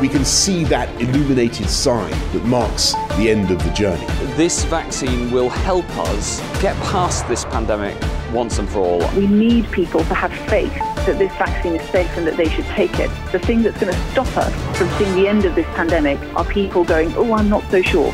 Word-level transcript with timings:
we 0.00 0.08
can 0.08 0.24
see 0.24 0.62
that 0.64 0.88
illuminated 1.00 1.70
sign 1.70 2.10
that 2.32 2.44
marks 2.44 2.92
the 3.16 3.30
end 3.30 3.50
of 3.50 3.62
the 3.64 3.70
journey. 3.70 4.04
This 4.36 4.64
vaccine 4.64 5.30
will 5.30 5.48
help 5.48 5.88
us 5.96 6.40
get 6.60 6.76
past 6.84 7.26
this 7.28 7.46
pandemic 7.46 7.96
once 8.32 8.58
and 8.58 8.68
for 8.68 8.80
all. 8.80 9.10
We 9.14 9.26
need 9.26 9.70
people 9.72 10.00
to 10.00 10.14
have 10.14 10.32
faith 10.50 10.74
that 11.06 11.18
this 11.18 11.32
vaccine 11.36 11.76
is 11.76 11.88
safe 11.90 12.14
and 12.16 12.26
that 12.26 12.36
they 12.36 12.48
should 12.48 12.66
take 12.66 12.98
it. 12.98 13.10
The 13.32 13.38
thing 13.38 13.62
that's 13.62 13.80
going 13.80 13.92
to 13.92 14.10
stop 14.10 14.36
us 14.36 14.52
from 14.76 14.90
seeing 14.98 15.14
the 15.14 15.28
end 15.28 15.46
of 15.46 15.54
this 15.54 15.66
pandemic 15.68 16.20
are 16.34 16.44
people 16.44 16.84
going, 16.84 17.14
oh, 17.16 17.32
I'm 17.32 17.48
not 17.48 17.62
so 17.70 17.80
sure. 17.80 18.12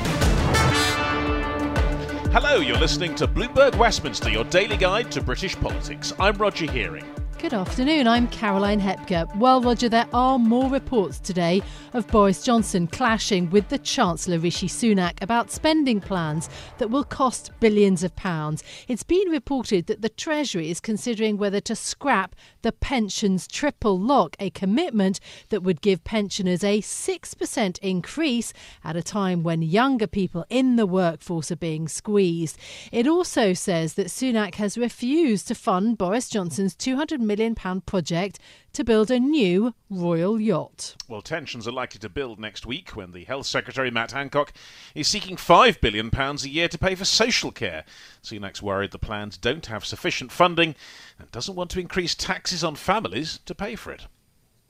Hello, 2.30 2.58
you're 2.60 2.78
listening 2.78 3.14
to 3.16 3.26
Bloomberg 3.26 3.74
Westminster, 3.76 4.30
your 4.30 4.44
daily 4.44 4.76
guide 4.76 5.10
to 5.10 5.20
British 5.20 5.56
politics. 5.56 6.12
I'm 6.20 6.36
Roger 6.36 6.70
Hearing. 6.70 7.04
Good 7.42 7.54
afternoon, 7.54 8.06
I'm 8.06 8.28
Caroline 8.28 8.78
Hepker. 8.78 9.26
Well, 9.34 9.60
Roger, 9.60 9.88
there 9.88 10.06
are 10.12 10.38
more 10.38 10.70
reports 10.70 11.18
today 11.18 11.60
of 11.92 12.06
Boris 12.06 12.44
Johnson 12.44 12.86
clashing 12.86 13.50
with 13.50 13.68
the 13.68 13.78
Chancellor 13.78 14.38
Rishi 14.38 14.68
Sunak 14.68 15.20
about 15.20 15.50
spending 15.50 16.00
plans 16.00 16.48
that 16.78 16.88
will 16.88 17.02
cost 17.02 17.50
billions 17.58 18.04
of 18.04 18.14
pounds. 18.14 18.62
It's 18.86 19.02
been 19.02 19.28
reported 19.28 19.86
that 19.86 20.02
the 20.02 20.08
Treasury 20.08 20.70
is 20.70 20.78
considering 20.78 21.36
whether 21.36 21.60
to 21.62 21.74
scrap 21.74 22.36
the 22.62 22.70
pensions 22.70 23.48
triple 23.48 23.98
lock, 23.98 24.36
a 24.38 24.50
commitment 24.50 25.18
that 25.48 25.64
would 25.64 25.80
give 25.80 26.04
pensioners 26.04 26.62
a 26.62 26.80
6% 26.80 27.78
increase 27.80 28.52
at 28.84 28.94
a 28.94 29.02
time 29.02 29.42
when 29.42 29.62
younger 29.62 30.06
people 30.06 30.46
in 30.48 30.76
the 30.76 30.86
workforce 30.86 31.50
are 31.50 31.56
being 31.56 31.88
squeezed. 31.88 32.56
It 32.92 33.08
also 33.08 33.52
says 33.52 33.94
that 33.94 34.06
Sunak 34.06 34.54
has 34.54 34.78
refused 34.78 35.48
to 35.48 35.56
fund 35.56 35.98
Boris 35.98 36.28
Johnson's 36.28 36.76
200 36.76 37.20
million 37.20 37.31
million 37.36 37.80
project 37.80 38.38
to 38.72 38.84
build 38.84 39.10
a 39.10 39.18
new 39.18 39.74
royal 39.90 40.40
yacht. 40.40 40.96
Well, 41.08 41.22
tensions 41.22 41.66
are 41.66 41.72
likely 41.72 41.98
to 42.00 42.08
build 42.08 42.38
next 42.38 42.66
week 42.66 42.90
when 42.90 43.12
the 43.12 43.24
Health 43.24 43.46
Secretary 43.46 43.90
Matt 43.90 44.12
Hancock 44.12 44.52
is 44.94 45.08
seeking 45.08 45.36
£5 45.36 45.80
billion 45.80 46.10
a 46.14 46.48
year 46.48 46.68
to 46.68 46.78
pay 46.78 46.94
for 46.94 47.04
social 47.04 47.50
care. 47.50 47.84
Sunak's 48.22 48.62
worried 48.62 48.90
the 48.90 48.98
plans 48.98 49.36
don't 49.36 49.66
have 49.66 49.84
sufficient 49.84 50.32
funding 50.32 50.74
and 51.18 51.30
doesn't 51.30 51.56
want 51.56 51.70
to 51.70 51.80
increase 51.80 52.14
taxes 52.14 52.62
on 52.62 52.74
families 52.74 53.40
to 53.46 53.54
pay 53.54 53.76
for 53.76 53.92
it. 53.92 54.06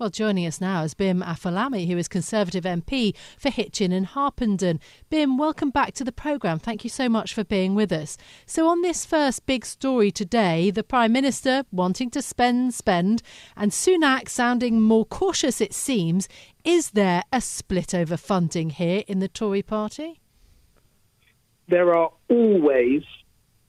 Well, 0.02 0.10
joining 0.10 0.48
us 0.48 0.60
now 0.60 0.82
is 0.82 0.94
Bim 0.94 1.22
Afolami, 1.22 1.86
who 1.86 1.96
is 1.96 2.08
Conservative 2.08 2.64
MP 2.64 3.14
for 3.38 3.50
Hitchin 3.50 3.92
and 3.92 4.04
Harpenden. 4.04 4.80
Bim, 5.10 5.38
welcome 5.38 5.70
back 5.70 5.94
to 5.94 6.02
the 6.02 6.10
programme. 6.10 6.58
Thank 6.58 6.82
you 6.82 6.90
so 6.90 7.08
much 7.08 7.32
for 7.32 7.44
being 7.44 7.76
with 7.76 7.92
us. 7.92 8.18
So, 8.44 8.66
on 8.66 8.82
this 8.82 9.06
first 9.06 9.46
big 9.46 9.64
story 9.64 10.10
today, 10.10 10.72
the 10.72 10.82
Prime 10.82 11.12
Minister 11.12 11.66
wanting 11.70 12.10
to 12.10 12.20
spend, 12.20 12.74
spend, 12.74 13.22
and 13.56 13.70
Sunak 13.70 14.28
sounding 14.28 14.80
more 14.80 15.04
cautious, 15.04 15.60
it 15.60 15.72
seems. 15.72 16.28
Is 16.64 16.90
there 16.90 17.22
a 17.32 17.40
split 17.40 17.94
over 17.94 18.16
funding 18.16 18.70
here 18.70 19.04
in 19.06 19.20
the 19.20 19.28
Tory 19.28 19.62
party? 19.62 20.20
There 21.68 21.94
are 21.94 22.10
always 22.28 23.04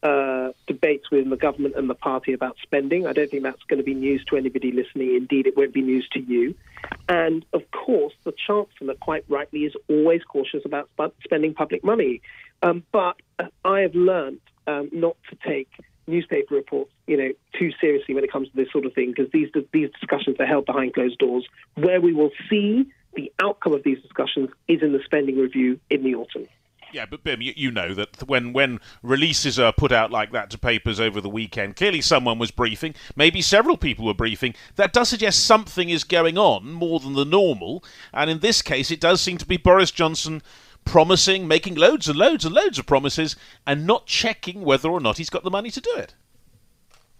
uh, 0.04 0.52
debates 0.68 1.10
within 1.10 1.30
the 1.30 1.38
government 1.38 1.76
and 1.76 1.90
the 1.90 1.96
party 1.96 2.34
about 2.34 2.58
spending. 2.62 3.08
I 3.08 3.14
don't 3.14 3.32
think 3.32 3.44
that's 3.44 3.64
going 3.64 3.78
to 3.78 3.84
be 3.84 3.94
news 3.94 4.24
to 4.26 4.36
anybody 4.36 4.72
listening. 4.72 5.16
Indeed, 5.16 5.48
it 5.48 5.56
won't 5.56 5.74
be 5.74 5.82
news 5.82 6.08
to 6.12 6.20
you. 6.20 6.56
And 7.08 7.46
of 7.54 7.62
course, 7.72 8.14
the 8.24 8.34
Chancellor, 8.46 8.96
quite 8.96 9.24
rightly, 9.30 9.62
is 9.62 9.74
always 9.88 10.22
cautious 10.24 10.64
about 10.66 10.90
spending 11.24 11.54
public 11.54 11.84
money. 11.84 12.22
Um, 12.62 12.84
but 12.92 13.16
uh, 13.40 13.46
I 13.64 13.80
have 13.80 13.96
learned 13.96 14.42
um, 14.68 14.90
not 14.92 15.16
to 15.30 15.38
take 15.48 15.70
newspaper 16.06 16.56
reports, 16.56 16.92
you 17.08 17.16
know, 17.16 17.32
too 17.58 17.72
seriously 17.80 18.14
when 18.14 18.26
it 18.26 18.32
comes 18.32 18.50
to 18.50 18.56
this 18.56 18.72
sort 18.72 18.86
of 18.86 18.94
thing, 18.94 19.14
because 19.16 19.32
these 19.32 19.50
these 19.72 19.90
discussions 20.00 20.36
are 20.40 20.46
held 20.46 20.66
behind 20.66 20.94
closed 20.94 21.18
doors. 21.18 21.46
Where 21.76 22.02
we 22.02 22.14
will 22.14 22.32
see 22.50 22.92
the 23.14 23.32
outcome 23.42 23.74
of 23.74 23.84
these 23.84 24.02
discussions 24.02 24.50
is 24.68 24.82
in 24.82 24.92
the 24.92 25.02
spending 25.06 25.38
review 25.38 25.80
in 25.90 26.04
the 26.04 26.16
autumn. 26.16 26.48
Yeah, 26.94 27.08
but 27.10 27.24
Bim, 27.24 27.42
you, 27.42 27.54
you, 27.56 27.72
know 27.72 27.96
that 27.96 28.28
when 28.28 28.54
when 28.54 28.80
releases 29.02 29.58
are 29.58 29.74
put 29.74 29.92
out 29.92 30.12
like 30.12 30.32
that 30.32 30.52
to 30.52 30.60
papers 30.60 31.00
over 31.00 31.20
the 31.20 31.30
weekend, 31.30 31.76
clearly 31.76 32.02
someone 32.02 32.38
was 32.38 32.52
briefing. 32.52 32.94
Maybe 33.16 33.42
several 33.42 33.78
people 33.78 34.06
were 34.06 34.14
briefing. 34.14 34.54
That 34.76 34.94
does 34.94 35.10
suggest 35.10 35.46
something 35.46 35.90
is 35.90 36.04
going 36.04 36.38
on 36.38 36.72
more 36.72 37.00
than 37.00 37.14
the 37.14 37.26
normal. 37.26 37.84
And 38.14 38.30
in 38.30 38.40
this 38.40 38.62
case, 38.62 38.92
it 38.92 39.02
does 39.02 39.22
seem 39.22 39.40
to 39.40 39.46
be 39.46 39.58
Boris 39.58 39.90
Johnson 39.90 40.44
promising, 40.86 41.48
making 41.48 41.76
loads 41.76 42.08
and 42.08 42.18
loads 42.18 42.46
and 42.46 42.54
loads 42.54 42.78
of 42.78 42.86
promises, 42.86 43.36
and 43.66 43.88
not 43.88 44.06
checking 44.06 44.62
whether 44.62 44.90
or 44.90 45.00
not 45.00 45.18
he's 45.18 45.32
got 45.32 45.44
the 45.44 45.50
money 45.50 45.72
to 45.72 45.82
do 45.82 45.96
it. 45.96 46.14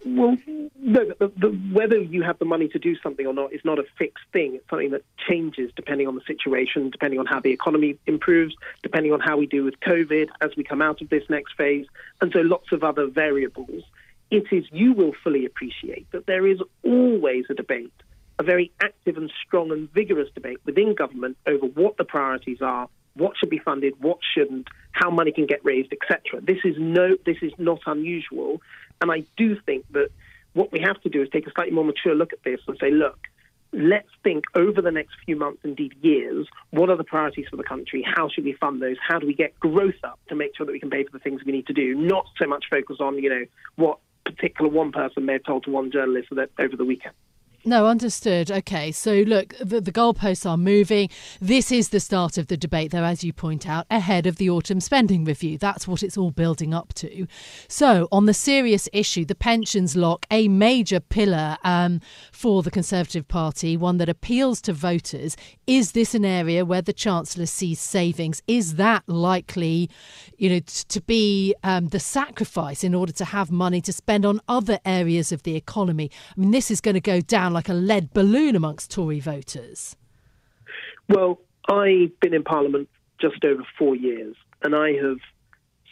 Well, 0.06 0.36
no, 0.76 1.04
the, 1.18 1.32
the, 1.36 1.48
whether 1.72 1.98
you 1.98 2.22
have 2.22 2.38
the 2.38 2.44
money 2.44 2.68
to 2.68 2.78
do 2.78 2.94
something 3.02 3.26
or 3.26 3.32
not 3.32 3.54
is 3.54 3.62
not 3.64 3.78
a 3.78 3.84
fixed 3.98 4.24
thing. 4.32 4.54
It's 4.54 4.68
something 4.68 4.90
that 4.90 5.02
changes 5.28 5.70
depending 5.74 6.06
on 6.08 6.14
the 6.14 6.20
situation, 6.26 6.90
depending 6.90 7.18
on 7.18 7.26
how 7.26 7.40
the 7.40 7.52
economy 7.52 7.98
improves, 8.06 8.54
depending 8.82 9.12
on 9.12 9.20
how 9.20 9.38
we 9.38 9.46
do 9.46 9.64
with 9.64 9.80
COVID 9.80 10.28
as 10.42 10.50
we 10.56 10.64
come 10.64 10.82
out 10.82 11.00
of 11.00 11.08
this 11.08 11.22
next 11.30 11.54
phase, 11.56 11.86
and 12.20 12.30
so 12.32 12.40
lots 12.40 12.70
of 12.72 12.84
other 12.84 13.06
variables. 13.06 13.82
It 14.30 14.44
is, 14.52 14.64
you 14.72 14.92
will 14.92 15.12
fully 15.22 15.46
appreciate 15.46 16.10
that 16.12 16.26
there 16.26 16.46
is 16.46 16.58
always 16.82 17.44
a 17.48 17.54
debate, 17.54 17.92
a 18.38 18.42
very 18.42 18.72
active 18.82 19.16
and 19.16 19.32
strong 19.46 19.70
and 19.70 19.90
vigorous 19.92 20.28
debate 20.34 20.58
within 20.66 20.94
government 20.94 21.38
over 21.46 21.66
what 21.66 21.96
the 21.96 22.04
priorities 22.04 22.60
are, 22.60 22.88
what 23.14 23.36
should 23.38 23.50
be 23.50 23.58
funded, 23.58 23.94
what 24.00 24.18
shouldn't, 24.34 24.68
how 24.92 25.08
money 25.10 25.32
can 25.32 25.46
get 25.46 25.64
raised, 25.64 25.92
etc. 25.92 26.40
This 26.42 26.58
is 26.64 26.74
no, 26.78 27.16
this 27.24 27.38
is 27.42 27.52
not 27.58 27.80
unusual, 27.86 28.60
and 29.04 29.12
I 29.12 29.26
do 29.36 29.60
think 29.66 29.84
that 29.92 30.08
what 30.54 30.72
we 30.72 30.80
have 30.80 30.98
to 31.02 31.10
do 31.10 31.20
is 31.20 31.28
take 31.28 31.46
a 31.46 31.52
slightly 31.52 31.74
more 31.74 31.84
mature 31.84 32.14
look 32.14 32.32
at 32.32 32.42
this 32.42 32.58
and 32.66 32.78
say, 32.80 32.90
look, 32.90 33.18
let's 33.70 34.08
think 34.22 34.46
over 34.54 34.80
the 34.80 34.90
next 34.90 35.12
few 35.26 35.36
months, 35.36 35.60
indeed 35.62 35.94
years, 36.00 36.46
what 36.70 36.88
are 36.88 36.96
the 36.96 37.04
priorities 37.04 37.46
for 37.50 37.56
the 37.56 37.64
country? 37.64 38.02
How 38.02 38.30
should 38.30 38.44
we 38.44 38.54
fund 38.54 38.80
those? 38.80 38.96
How 39.06 39.18
do 39.18 39.26
we 39.26 39.34
get 39.34 39.60
growth 39.60 40.02
up 40.04 40.18
to 40.28 40.34
make 40.34 40.56
sure 40.56 40.64
that 40.64 40.72
we 40.72 40.80
can 40.80 40.88
pay 40.88 41.04
for 41.04 41.10
the 41.10 41.18
things 41.18 41.42
we 41.44 41.52
need 41.52 41.66
to 41.66 41.74
do? 41.74 41.94
Not 41.94 42.24
so 42.38 42.46
much 42.46 42.64
focus 42.70 42.96
on, 42.98 43.22
you 43.22 43.28
know, 43.28 43.44
what 43.76 43.98
particular 44.24 44.70
one 44.70 44.90
person 44.90 45.26
may 45.26 45.34
have 45.34 45.44
told 45.44 45.64
to 45.64 45.70
one 45.70 45.90
journalist 45.90 46.30
over 46.58 46.76
the 46.76 46.84
weekend. 46.86 47.14
No, 47.66 47.86
understood. 47.86 48.50
Okay, 48.50 48.92
so 48.92 49.22
look, 49.26 49.54
the, 49.58 49.80
the 49.80 49.90
goalposts 49.90 50.44
are 50.48 50.58
moving. 50.58 51.08
This 51.40 51.72
is 51.72 51.88
the 51.88 52.00
start 52.00 52.36
of 52.36 52.48
the 52.48 52.58
debate, 52.58 52.90
though, 52.90 53.04
as 53.04 53.24
you 53.24 53.32
point 53.32 53.66
out, 53.66 53.86
ahead 53.90 54.26
of 54.26 54.36
the 54.36 54.50
autumn 54.50 54.80
spending 54.80 55.24
review. 55.24 55.56
That's 55.56 55.88
what 55.88 56.02
it's 56.02 56.18
all 56.18 56.30
building 56.30 56.74
up 56.74 56.92
to. 56.94 57.26
So, 57.66 58.06
on 58.12 58.26
the 58.26 58.34
serious 58.34 58.86
issue, 58.92 59.24
the 59.24 59.34
pensions 59.34 59.96
lock, 59.96 60.26
a 60.30 60.46
major 60.46 61.00
pillar 61.00 61.56
um, 61.64 62.02
for 62.32 62.62
the 62.62 62.70
Conservative 62.70 63.26
Party, 63.28 63.78
one 63.78 63.96
that 63.96 64.10
appeals 64.10 64.60
to 64.62 64.74
voters. 64.74 65.34
Is 65.66 65.92
this 65.92 66.14
an 66.14 66.26
area 66.26 66.66
where 66.66 66.82
the 66.82 66.92
Chancellor 66.92 67.46
sees 67.46 67.80
savings? 67.80 68.42
Is 68.46 68.74
that 68.74 69.04
likely, 69.06 69.88
you 70.36 70.50
know, 70.50 70.58
t- 70.58 70.84
to 70.86 71.00
be 71.00 71.54
um, 71.64 71.88
the 71.88 72.00
sacrifice 72.00 72.84
in 72.84 72.94
order 72.94 73.12
to 73.12 73.24
have 73.24 73.50
money 73.50 73.80
to 73.80 73.92
spend 73.92 74.26
on 74.26 74.42
other 74.48 74.78
areas 74.84 75.32
of 75.32 75.44
the 75.44 75.56
economy? 75.56 76.10
I 76.36 76.40
mean, 76.40 76.50
this 76.50 76.70
is 76.70 76.82
going 76.82 76.92
to 76.92 77.00
go 77.00 77.22
down 77.22 77.53
like 77.54 77.68
a 77.68 77.74
lead 77.74 78.12
balloon 78.12 78.56
amongst 78.56 78.90
Tory 78.90 79.20
voters? 79.20 79.96
Well, 81.08 81.40
I've 81.68 82.18
been 82.20 82.34
in 82.34 82.44
Parliament 82.44 82.88
just 83.20 83.44
over 83.44 83.62
four 83.78 83.94
years, 83.96 84.36
and 84.62 84.74
I 84.74 84.92
have 84.92 85.18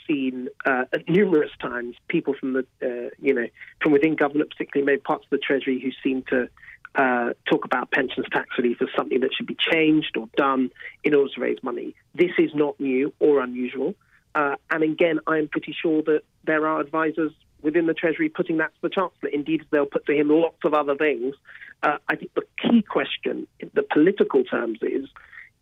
seen 0.07 0.49
uh, 0.67 0.85
numerous 1.09 1.51
times 1.61 1.97
people 2.09 2.35
from 2.39 2.55
the, 2.55 2.67
uh, 2.83 3.11
you 3.21 3.35
know, 3.35 3.47
from 3.81 3.93
within 3.93 4.17
government, 4.17 4.51
particularly 4.51 4.87
maybe 4.87 5.01
parts 5.01 5.25
of 5.25 5.31
the 5.31 5.39
Treasury, 5.39 5.81
who 5.81 5.91
seem 6.03 6.23
to 6.29 6.49
uh, 6.95 7.33
talk 7.49 7.65
about 7.65 7.91
pensions 7.91 8.27
tax 8.33 8.49
relief 8.59 8.83
as 8.83 8.89
something 8.97 9.21
that 9.21 9.31
should 9.35 9.47
be 9.47 9.57
changed 9.73 10.17
or 10.17 10.29
done 10.37 10.71
in 11.05 11.15
order 11.15 11.33
to 11.35 11.41
raise 11.41 11.59
money. 11.63 11.95
This 12.15 12.33
is 12.39 12.51
not 12.55 12.79
new 12.79 13.15
or 13.19 13.41
unusual. 13.41 13.95
Uh, 14.35 14.57
and 14.71 14.83
again, 14.83 15.21
I'm 15.27 15.49
pretty 15.49 15.75
sure 15.81 16.03
that 16.03 16.23
there 16.45 16.67
are 16.67 16.81
advisors 16.81 17.33
within 17.63 17.87
the 17.87 17.95
Treasury 17.95 18.29
putting 18.29 18.59
that 18.59 18.73
to 18.75 18.83
the 18.83 18.89
Chancellor. 18.89 19.29
Indeed, 19.33 19.65
they'll 19.71 19.87
put 19.87 20.07
to 20.07 20.13
him 20.13 20.29
lots 20.29 20.59
of 20.65 20.75
other 20.75 20.97
things. 20.97 21.35
Uh, 21.83 21.99
I 22.09 22.17
think 22.17 22.33
the 22.35 22.43
key 22.61 22.83
question, 22.83 23.47
in 23.61 23.71
the 23.75 23.83
political 23.83 24.45
terms, 24.45 24.79
is 24.83 25.09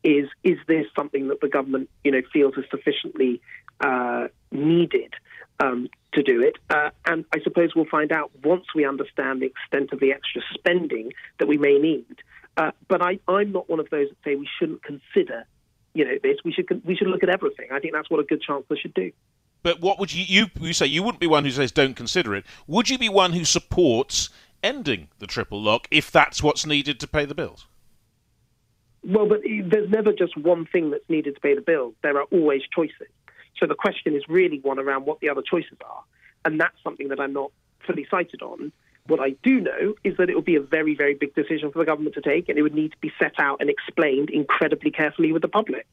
is 0.02 0.29
is 0.43 0.58
this 0.67 0.87
something 0.97 1.29
that 1.29 1.41
the 1.41 1.49
government 1.49 1.91
you 2.05 2.12
know 2.12 2.23
feels 2.32 2.55
is 2.56 2.64
sufficiently 2.70 3.41
uh, 3.81 4.29
needed 4.50 5.14
um, 5.62 5.88
to 6.14 6.23
do 6.23 6.43
it? 6.43 6.56
Uh, 6.69 6.91
and 7.06 7.25
I 7.35 7.41
suppose 7.41 7.75
we'll 7.75 7.85
find 7.85 8.12
out 8.12 8.31
once 8.43 8.67
we 8.75 8.85
understand 8.85 9.43
the 9.43 9.46
extent 9.46 9.93
of 9.93 10.00
the 10.00 10.12
extra 10.12 10.43
spending 10.55 11.12
that 11.38 11.49
we 11.49 11.58
may 11.58 11.79
need. 11.79 12.17
Uh, 12.56 12.73
but 12.88 13.03
I, 13.03 13.19
I'm 13.29 13.53
not 13.53 13.70
one 13.70 13.81
of 13.81 13.88
those 13.91 14.08
that 14.08 14.17
say 14.25 14.35
we 14.35 14.49
shouldn't 14.58 14.82
consider, 14.82 15.46
you 15.94 16.05
know, 16.05 16.17
this. 16.23 16.38
We 16.44 16.53
should 16.53 16.69
we 16.85 16.96
should 16.96 17.08
look 17.08 17.23
at 17.23 17.31
everything. 17.31 17.69
I 17.70 17.79
think 17.79 17.94
that's 17.94 18.11
what 18.11 18.20
a 18.20 18.25
good 18.25 18.43
chancellor 18.43 18.76
should 18.76 18.94
do. 18.94 19.12
But 19.62 19.80
what 19.80 19.98
would 19.98 20.12
you, 20.12 20.24
you 20.26 20.46
you 20.60 20.72
say? 20.72 20.86
You 20.86 21.02
wouldn't 21.02 21.20
be 21.20 21.26
one 21.26 21.44
who 21.44 21.50
says 21.50 21.72
don't 21.72 21.94
consider 21.94 22.34
it. 22.34 22.44
Would 22.66 22.88
you 22.88 22.98
be 22.98 23.08
one 23.08 23.32
who 23.32 23.44
supports 23.44 24.30
ending 24.62 25.08
the 25.18 25.26
triple 25.26 25.60
lock 25.60 25.86
if 25.90 26.10
that's 26.10 26.42
what's 26.42 26.66
needed 26.66 27.00
to 27.00 27.06
pay 27.06 27.24
the 27.24 27.34
bills? 27.34 27.66
Well, 29.02 29.26
but 29.26 29.40
there's 29.42 29.90
never 29.90 30.12
just 30.12 30.36
one 30.36 30.66
thing 30.66 30.90
that's 30.90 31.08
needed 31.08 31.34
to 31.34 31.40
pay 31.40 31.54
the 31.54 31.62
bills. 31.62 31.94
There 32.02 32.16
are 32.18 32.24
always 32.24 32.62
choices. 32.74 33.08
So 33.58 33.66
the 33.66 33.74
question 33.74 34.14
is 34.14 34.22
really 34.28 34.60
one 34.60 34.78
around 34.78 35.06
what 35.06 35.20
the 35.20 35.28
other 35.28 35.42
choices 35.42 35.78
are. 35.84 36.02
And 36.44 36.60
that's 36.60 36.76
something 36.82 37.08
that 37.08 37.20
I'm 37.20 37.32
not 37.32 37.50
fully 37.86 38.06
sighted 38.10 38.42
on. 38.42 38.72
What 39.06 39.20
I 39.20 39.30
do 39.42 39.60
know 39.60 39.94
is 40.04 40.16
that 40.18 40.28
it 40.30 40.36
would 40.36 40.44
be 40.44 40.56
a 40.56 40.60
very, 40.60 40.94
very 40.94 41.14
big 41.14 41.34
decision 41.34 41.72
for 41.72 41.78
the 41.78 41.84
government 41.84 42.14
to 42.14 42.20
take, 42.20 42.48
and 42.48 42.58
it 42.58 42.62
would 42.62 42.74
need 42.74 42.92
to 42.92 42.98
be 42.98 43.10
set 43.18 43.34
out 43.38 43.60
and 43.60 43.68
explained 43.68 44.30
incredibly 44.30 44.90
carefully 44.90 45.32
with 45.32 45.42
the 45.42 45.48
public. 45.48 45.86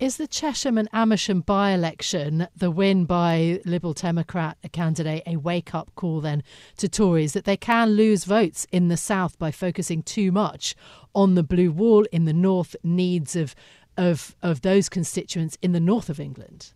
Is 0.00 0.16
the 0.16 0.28
Chesham 0.28 0.78
and 0.78 0.88
Amersham 0.92 1.40
by 1.40 1.72
election, 1.72 2.46
the 2.54 2.70
win 2.70 3.04
by 3.04 3.60
Liberal 3.64 3.94
Democrat 3.94 4.56
candidate, 4.70 5.24
a 5.26 5.38
wake 5.38 5.74
up 5.74 5.90
call 5.96 6.20
then 6.20 6.44
to 6.76 6.88
Tories 6.88 7.32
that 7.32 7.44
they 7.44 7.56
can 7.56 7.90
lose 7.90 8.22
votes 8.22 8.64
in 8.70 8.86
the 8.86 8.96
South 8.96 9.36
by 9.40 9.50
focusing 9.50 10.04
too 10.04 10.30
much 10.30 10.76
on 11.16 11.34
the 11.34 11.42
blue 11.42 11.72
wall 11.72 12.06
in 12.12 12.26
the 12.26 12.32
North 12.32 12.76
needs 12.84 13.34
of, 13.34 13.56
of, 13.96 14.36
of 14.40 14.60
those 14.60 14.88
constituents 14.88 15.58
in 15.62 15.72
the 15.72 15.80
north 15.80 16.08
of 16.08 16.20
England? 16.20 16.72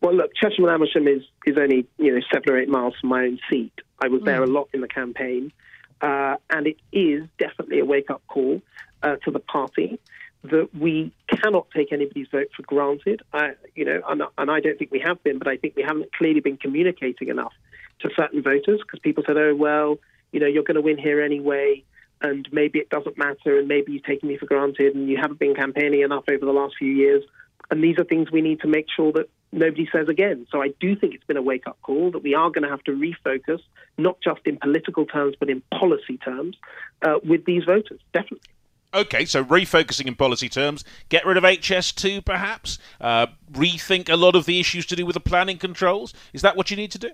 Well, 0.00 0.16
look, 0.16 0.32
Chesham 0.34 0.64
and 0.64 0.74
Amersham 0.74 1.06
is, 1.06 1.22
is 1.46 1.56
only 1.56 1.86
you 1.98 2.12
know 2.12 2.20
seven 2.32 2.50
or 2.50 2.58
eight 2.58 2.68
miles 2.68 2.94
from 3.00 3.10
my 3.10 3.22
own 3.22 3.38
seat. 3.48 3.72
I 4.02 4.08
was 4.08 4.20
there 4.24 4.42
a 4.42 4.48
lot 4.48 4.68
in 4.74 4.80
the 4.80 4.88
campaign, 4.88 5.52
uh, 6.00 6.38
and 6.50 6.66
it 6.66 6.76
is 6.90 7.22
definitely 7.38 7.78
a 7.78 7.84
wake 7.84 8.10
up 8.10 8.22
call 8.26 8.60
uh, 9.04 9.14
to 9.24 9.30
the 9.30 9.38
party 9.38 10.00
that 10.44 10.68
we 10.78 11.12
cannot 11.28 11.66
take 11.74 11.92
anybody's 11.92 12.28
vote 12.28 12.48
for 12.54 12.62
granted. 12.62 13.22
I, 13.32 13.52
you 13.74 13.84
know, 13.84 14.00
and, 14.08 14.22
and 14.36 14.50
I 14.50 14.60
don't 14.60 14.78
think 14.78 14.90
we 14.90 15.00
have 15.00 15.22
been, 15.22 15.38
but 15.38 15.48
I 15.48 15.56
think 15.56 15.74
we 15.74 15.82
haven't 15.82 16.12
clearly 16.12 16.40
been 16.40 16.58
communicating 16.58 17.28
enough 17.28 17.52
to 18.00 18.10
certain 18.14 18.42
voters 18.42 18.80
because 18.80 19.00
people 19.00 19.24
said, 19.26 19.36
"Oh 19.36 19.54
well, 19.54 19.98
you 20.32 20.40
know, 20.40 20.46
you're 20.46 20.62
going 20.62 20.76
to 20.76 20.82
win 20.82 20.98
here 20.98 21.22
anyway." 21.22 21.82
And 22.20 22.48
maybe 22.52 22.78
it 22.78 22.90
doesn't 22.90 23.18
matter, 23.18 23.58
and 23.58 23.68
maybe 23.68 23.92
you're 23.92 24.02
taking 24.02 24.28
me 24.28 24.38
for 24.38 24.46
granted, 24.46 24.94
and 24.94 25.08
you 25.08 25.16
haven't 25.20 25.38
been 25.38 25.54
campaigning 25.54 26.02
enough 26.02 26.24
over 26.30 26.44
the 26.44 26.52
last 26.52 26.74
few 26.78 26.90
years. 26.90 27.24
And 27.70 27.82
these 27.82 27.98
are 27.98 28.04
things 28.04 28.30
we 28.30 28.40
need 28.40 28.60
to 28.60 28.68
make 28.68 28.86
sure 28.94 29.12
that 29.12 29.28
nobody 29.52 29.88
says 29.92 30.08
again. 30.08 30.46
So 30.50 30.62
I 30.62 30.68
do 30.80 30.96
think 30.96 31.14
it's 31.14 31.24
been 31.24 31.36
a 31.36 31.42
wake 31.42 31.66
up 31.66 31.78
call 31.82 32.10
that 32.12 32.22
we 32.22 32.34
are 32.34 32.50
going 32.50 32.62
to 32.62 32.68
have 32.68 32.82
to 32.84 32.92
refocus, 32.92 33.60
not 33.96 34.18
just 34.22 34.40
in 34.44 34.58
political 34.58 35.06
terms, 35.06 35.36
but 35.38 35.48
in 35.48 35.62
policy 35.70 36.18
terms, 36.18 36.56
uh, 37.02 37.18
with 37.24 37.44
these 37.44 37.64
voters, 37.64 38.00
definitely. 38.12 38.53
Okay, 38.94 39.24
so 39.24 39.44
refocusing 39.44 40.06
in 40.06 40.14
policy 40.14 40.48
terms, 40.48 40.84
get 41.08 41.26
rid 41.26 41.36
of 41.36 41.42
HS2 41.42 42.24
perhaps, 42.24 42.78
uh, 43.00 43.26
rethink 43.50 44.08
a 44.08 44.16
lot 44.16 44.36
of 44.36 44.46
the 44.46 44.60
issues 44.60 44.86
to 44.86 44.94
do 44.94 45.04
with 45.04 45.14
the 45.14 45.20
planning 45.20 45.58
controls. 45.58 46.14
Is 46.32 46.42
that 46.42 46.56
what 46.56 46.70
you 46.70 46.76
need 46.76 46.92
to 46.92 46.98
do? 46.98 47.10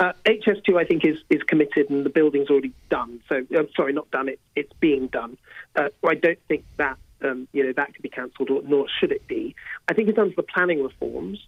Uh, 0.00 0.12
HS2, 0.24 0.76
I 0.76 0.84
think, 0.84 1.04
is, 1.04 1.18
is 1.28 1.42
committed 1.42 1.90
and 1.90 2.04
the 2.04 2.10
building's 2.10 2.48
already 2.48 2.72
done. 2.88 3.20
So, 3.28 3.44
uh, 3.56 3.64
sorry, 3.76 3.92
not 3.92 4.10
done, 4.10 4.28
it, 4.28 4.40
it's 4.56 4.72
being 4.80 5.08
done. 5.08 5.36
Uh, 5.76 5.90
I 6.04 6.14
don't 6.14 6.38
think 6.48 6.64
that 6.78 6.96
um, 7.22 7.48
you 7.52 7.64
know 7.64 7.72
that 7.72 7.94
could 7.94 8.02
be 8.02 8.08
cancelled, 8.08 8.50
or 8.50 8.62
nor 8.62 8.86
should 9.00 9.12
it 9.12 9.26
be. 9.26 9.54
I 9.88 9.94
think 9.94 10.08
in 10.08 10.14
terms 10.14 10.30
of 10.30 10.36
the 10.36 10.42
planning 10.42 10.82
reforms, 10.82 11.38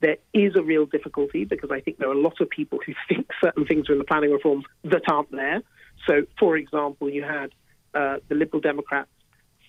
there 0.00 0.16
is 0.32 0.54
a 0.56 0.62
real 0.62 0.86
difficulty 0.86 1.44
because 1.44 1.70
I 1.70 1.80
think 1.80 1.98
there 1.98 2.08
are 2.08 2.14
a 2.14 2.20
lot 2.20 2.40
of 2.40 2.50
people 2.50 2.78
who 2.84 2.94
think 3.08 3.28
certain 3.42 3.66
things 3.66 3.88
are 3.88 3.92
in 3.92 3.98
the 3.98 4.04
planning 4.04 4.32
reforms 4.32 4.64
that 4.84 5.02
aren't 5.08 5.30
there. 5.30 5.62
So, 6.06 6.26
for 6.38 6.56
example, 6.56 7.08
you 7.08 7.22
had 7.22 7.52
uh, 7.94 8.16
the 8.28 8.34
Liberal 8.34 8.60
Democrats 8.60 9.08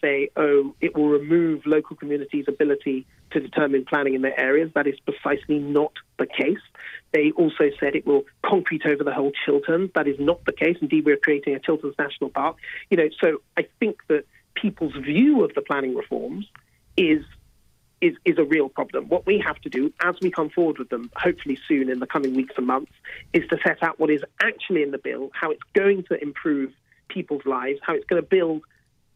say, 0.02 0.30
oh, 0.36 0.76
it 0.82 0.96
will 0.96 1.10
remove 1.10 1.66
local 1.66 1.96
communities' 1.96 2.46
ability 2.48 3.06
to 3.32 3.40
determine 3.40 3.86
planning 3.86 4.14
in 4.14 4.22
their 4.22 4.40
areas. 4.40 4.72
That 4.76 4.88
is 4.88 4.96
precisely 5.00 5.60
not 5.60 5.94
the 6.20 6.26
case. 6.26 6.60
They 7.12 7.32
also 7.32 7.70
said 7.80 7.96
it 7.96 8.06
will 8.06 8.24
concrete 8.46 8.86
over 8.86 9.04
the 9.04 9.14
whole 9.14 9.32
Chilterns. 9.46 9.92
That 9.96 10.08
is 10.08 10.20
not 10.20 10.46
the 10.46 10.54
case. 10.54 10.78
Indeed, 10.82 11.06
we're 11.06 11.18
creating 11.18 11.56
a 11.56 11.60
Chilterns 11.60 11.96
National 11.98 12.30
Park. 12.30 12.58
You 12.90 12.98
know, 12.98 13.10
so 13.22 13.42
I 13.58 13.68
think 13.80 13.98
that 14.10 14.26
people's 14.54 14.94
view 14.94 15.44
of 15.44 15.54
the 15.54 15.62
planning 15.62 15.96
reforms 15.96 16.46
is 16.98 17.24
is, 18.02 18.14
is 18.26 18.38
a 18.38 18.44
real 18.44 18.70
problem. 18.70 19.08
What 19.08 19.26
we 19.26 19.40
have 19.40 19.60
to 19.62 19.70
do, 19.70 19.92
as 20.04 20.16
we 20.22 20.30
come 20.30 20.50
forward 20.50 20.78
with 20.78 20.90
them, 20.90 21.10
hopefully 21.16 21.58
soon 21.68 21.90
in 21.90 22.00
the 22.00 22.06
coming 22.06 22.36
weeks 22.36 22.54
and 22.58 22.68
months, 22.68 22.92
is 23.34 23.48
to 23.50 23.58
set 23.66 23.82
out 23.82 24.00
what 24.00 24.12
is 24.12 24.22
actually 24.42 24.84
in 24.84 24.92
the 24.92 24.98
bill, 24.98 25.32
how 25.34 25.50
it's 25.50 25.64
going 25.74 26.04
to 26.10 26.22
improve 26.22 26.74
people's 27.08 27.46
lives, 27.46 27.80
how 27.84 27.94
it's 27.94 28.06
going 28.06 28.22
to 28.22 28.28
build 28.28 28.64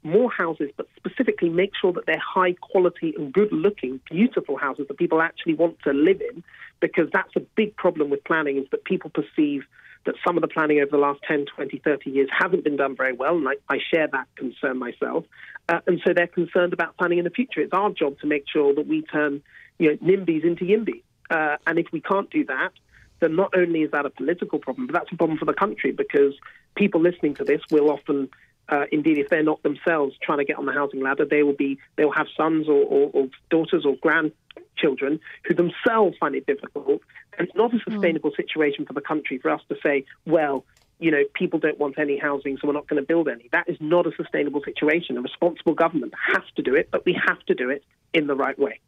more 0.03 0.31
houses, 0.31 0.69
but 0.77 0.87
specifically 0.95 1.49
make 1.49 1.71
sure 1.79 1.91
that 1.91 2.05
they're 2.05 2.21
high 2.25 2.53
quality 2.53 3.13
and 3.17 3.33
good 3.33 3.51
looking, 3.51 3.99
beautiful 4.09 4.57
houses 4.57 4.87
that 4.87 4.97
people 4.97 5.21
actually 5.21 5.53
want 5.53 5.77
to 5.83 5.91
live 5.91 6.21
in, 6.21 6.43
because 6.79 7.09
that's 7.11 7.35
a 7.35 7.41
big 7.55 7.75
problem 7.75 8.09
with 8.09 8.23
planning 8.23 8.57
is 8.57 8.65
that 8.71 8.83
people 8.85 9.09
perceive 9.09 9.63
that 10.05 10.15
some 10.25 10.37
of 10.37 10.41
the 10.41 10.47
planning 10.47 10.79
over 10.79 10.91
the 10.91 10.97
last 10.97 11.19
10, 11.27 11.45
20, 11.53 11.81
30 11.83 12.09
years 12.09 12.29
hasn't 12.31 12.63
been 12.63 12.77
done 12.77 12.95
very 12.95 13.13
well, 13.13 13.35
and 13.35 13.47
I, 13.47 13.55
I 13.67 13.79
share 13.93 14.07
that 14.07 14.27
concern 14.35 14.77
myself. 14.77 15.25
Uh, 15.67 15.81
and 15.87 16.01
so 16.05 16.13
they're 16.13 16.27
concerned 16.27 16.71
about 16.71 16.97
planning 16.97 17.17
in 17.17 17.25
the 17.25 17.29
future. 17.29 17.59
It's 17.59 17.73
our 17.73 17.91
job 17.91 18.17
to 18.19 18.27
make 18.27 18.45
sure 18.51 18.73
that 18.73 18.87
we 18.87 19.01
turn 19.01 19.41
you 19.77 19.89
know, 19.89 19.97
NIMBYs 19.97 20.45
into 20.45 20.63
YIMBY. 20.63 21.03
Uh, 21.29 21.57
and 21.67 21.77
if 21.77 21.87
we 21.91 21.99
can't 21.99 22.29
do 22.29 22.45
that, 22.45 22.71
then 23.19 23.35
not 23.35 23.51
only 23.55 23.81
is 23.81 23.91
that 23.91 24.05
a 24.05 24.09
political 24.09 24.59
problem, 24.59 24.87
but 24.87 24.93
that's 24.93 25.11
a 25.11 25.17
problem 25.17 25.37
for 25.37 25.45
the 25.45 25.53
country 25.53 25.91
because 25.91 26.33
people 26.75 27.01
listening 27.01 27.33
to 27.35 27.43
this 27.43 27.61
will 27.71 27.89
often 27.89 28.29
uh, 28.69 28.85
indeed, 28.91 29.17
if 29.17 29.29
they're 29.29 29.43
not 29.43 29.61
themselves 29.63 30.15
trying 30.21 30.37
to 30.37 30.45
get 30.45 30.57
on 30.57 30.65
the 30.65 30.71
housing 30.71 31.01
ladder, 31.01 31.25
they 31.25 31.43
will 31.43 31.53
be 31.53 31.79
they 31.95 32.05
will 32.05 32.13
have 32.13 32.27
sons 32.37 32.67
or, 32.67 32.83
or, 32.83 33.09
or 33.13 33.27
daughters 33.49 33.85
or 33.85 33.95
grandchildren 33.95 35.19
who 35.45 35.53
themselves 35.55 36.15
find 36.19 36.35
it 36.35 36.45
difficult. 36.45 37.01
And 37.37 37.47
it's 37.47 37.57
not 37.57 37.73
a 37.73 37.77
hmm. 37.77 37.91
sustainable 37.91 38.31
mm. 38.31 38.35
situation 38.35 38.85
for 38.85 38.93
the 38.93 39.01
country 39.01 39.39
for 39.39 39.49
us 39.49 39.61
to 39.69 39.75
say, 39.83 40.05
well, 40.25 40.65
you 40.99 41.09
know, 41.09 41.23
people 41.33 41.57
don't 41.57 41.79
want 41.79 41.97
any 41.97 42.17
housing, 42.17 42.57
so 42.57 42.67
we're 42.67 42.73
not 42.73 42.87
going 42.87 43.01
to 43.01 43.07
build 43.07 43.27
any. 43.27 43.49
That 43.51 43.69
is 43.69 43.77
not 43.79 44.05
a 44.05 44.11
sustainable 44.15 44.61
situation. 44.63 45.17
A 45.17 45.21
responsible 45.21 45.73
government 45.73 46.13
has 46.33 46.43
to 46.57 46.61
do 46.61 46.75
it, 46.75 46.89
but 46.91 47.05
we 47.05 47.19
have 47.27 47.39
to 47.45 47.55
do 47.55 47.69
it 47.69 47.83
in 48.13 48.27
the 48.27 48.35
right 48.35 48.59
way. 48.59 48.81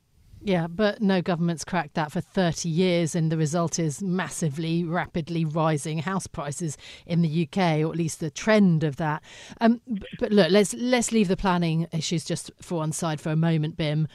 Yeah, 0.44 0.66
but 0.68 1.02
no 1.02 1.22
government's 1.22 1.64
cracked 1.64 1.94
that 1.94 2.12
for 2.12 2.20
30 2.20 2.68
years, 2.68 3.14
and 3.16 3.32
the 3.32 3.38
result 3.38 3.78
is 3.78 4.02
massively, 4.02 4.84
rapidly 4.84 5.46
rising 5.46 6.00
house 6.00 6.26
prices 6.26 6.78
in 7.06 7.22
the 7.22 7.44
UK, 7.44 7.82
or 7.82 7.92
at 7.92 7.96
least 7.96 8.20
the 8.20 8.32
trend 8.32 8.84
of 8.84 8.96
that. 8.96 9.22
Um, 9.60 9.82
but 10.20 10.32
look, 10.32 10.50
let's 10.50 10.74
let's 10.74 11.12
leave 11.12 11.28
the 11.28 11.38
planning 11.38 11.88
issues 11.92 12.26
just 12.26 12.50
for 12.60 12.76
one 12.80 12.92
side 12.92 13.22
for 13.22 13.30
a 13.30 13.36
moment, 13.36 13.78
Bim. 13.78 14.08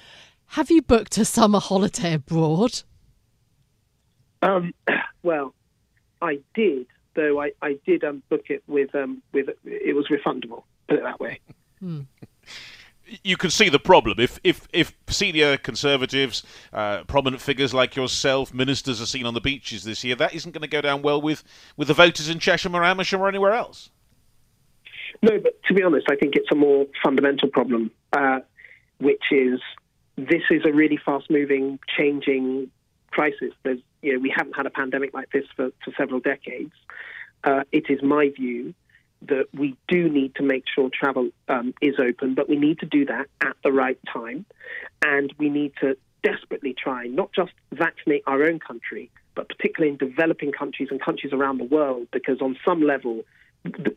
Have 0.50 0.70
you 0.70 0.82
booked 0.82 1.16
a 1.16 1.24
summer 1.24 1.60
holiday 1.60 2.14
abroad? 2.14 2.82
Um, 4.42 4.74
well, 5.22 5.54
I 6.20 6.40
did, 6.54 6.86
though 7.14 7.40
I, 7.40 7.52
I 7.62 7.78
did 7.86 8.02
um, 8.02 8.24
book 8.28 8.46
it 8.48 8.64
with 8.66 8.92
um, 8.96 9.22
with 9.32 9.48
it 9.64 9.94
was 9.94 10.08
refundable. 10.08 10.64
Put 10.88 10.98
it 10.98 11.02
that 11.04 11.20
way. 11.20 11.40
Hmm 11.78 12.00
you 13.22 13.36
can 13.36 13.50
see 13.50 13.68
the 13.68 13.78
problem. 13.78 14.18
If 14.18 14.40
if 14.42 14.66
if 14.72 14.92
senior 15.08 15.56
conservatives, 15.56 16.42
uh, 16.72 17.04
prominent 17.04 17.40
figures 17.42 17.72
like 17.72 17.96
yourself, 17.96 18.52
ministers 18.52 19.00
are 19.00 19.06
seen 19.06 19.26
on 19.26 19.34
the 19.34 19.40
beaches 19.40 19.84
this 19.84 20.04
year, 20.04 20.16
that 20.16 20.34
isn't 20.34 20.52
going 20.52 20.62
to 20.62 20.68
go 20.68 20.80
down 20.80 21.02
well 21.02 21.20
with, 21.20 21.44
with 21.76 21.88
the 21.88 21.94
voters 21.94 22.28
in 22.28 22.38
Chesham 22.38 22.74
or 22.74 22.84
Amersham 22.84 23.20
or 23.20 23.28
anywhere 23.28 23.52
else. 23.52 23.90
No, 25.22 25.38
but 25.38 25.62
to 25.64 25.74
be 25.74 25.82
honest, 25.82 26.06
I 26.10 26.16
think 26.16 26.36
it's 26.36 26.50
a 26.52 26.54
more 26.54 26.86
fundamental 27.02 27.48
problem, 27.48 27.90
uh, 28.12 28.40
which 28.98 29.22
is 29.30 29.60
this 30.16 30.42
is 30.50 30.62
a 30.64 30.72
really 30.72 30.98
fast-moving, 30.98 31.78
changing 31.96 32.70
crisis. 33.10 33.52
There's, 33.62 33.80
you 34.02 34.14
know, 34.14 34.18
we 34.18 34.32
haven't 34.34 34.56
had 34.56 34.66
a 34.66 34.70
pandemic 34.70 35.14
like 35.14 35.30
this 35.30 35.44
for, 35.54 35.70
for 35.84 35.92
several 35.96 36.20
decades. 36.20 36.72
Uh, 37.44 37.62
it 37.72 37.88
is 37.88 38.02
my 38.02 38.30
view 38.30 38.74
that 39.22 39.46
we 39.52 39.76
do 39.88 40.08
need 40.08 40.34
to 40.36 40.42
make 40.42 40.64
sure 40.72 40.90
travel 40.92 41.30
um, 41.48 41.74
is 41.80 41.94
open, 41.98 42.34
but 42.34 42.48
we 42.48 42.56
need 42.56 42.78
to 42.80 42.86
do 42.86 43.06
that 43.06 43.26
at 43.40 43.56
the 43.64 43.72
right 43.72 43.98
time. 44.12 44.44
And 45.04 45.32
we 45.38 45.48
need 45.48 45.72
to 45.80 45.96
desperately 46.22 46.74
try 46.74 47.06
not 47.06 47.32
just 47.32 47.52
vaccinate 47.72 48.22
our 48.26 48.42
own 48.42 48.58
country, 48.58 49.10
but 49.34 49.48
particularly 49.48 49.92
in 49.92 49.96
developing 49.96 50.52
countries 50.52 50.88
and 50.90 51.00
countries 51.00 51.32
around 51.32 51.58
the 51.58 51.64
world, 51.64 52.08
because 52.12 52.40
on 52.40 52.56
some 52.64 52.82
level, 52.82 53.24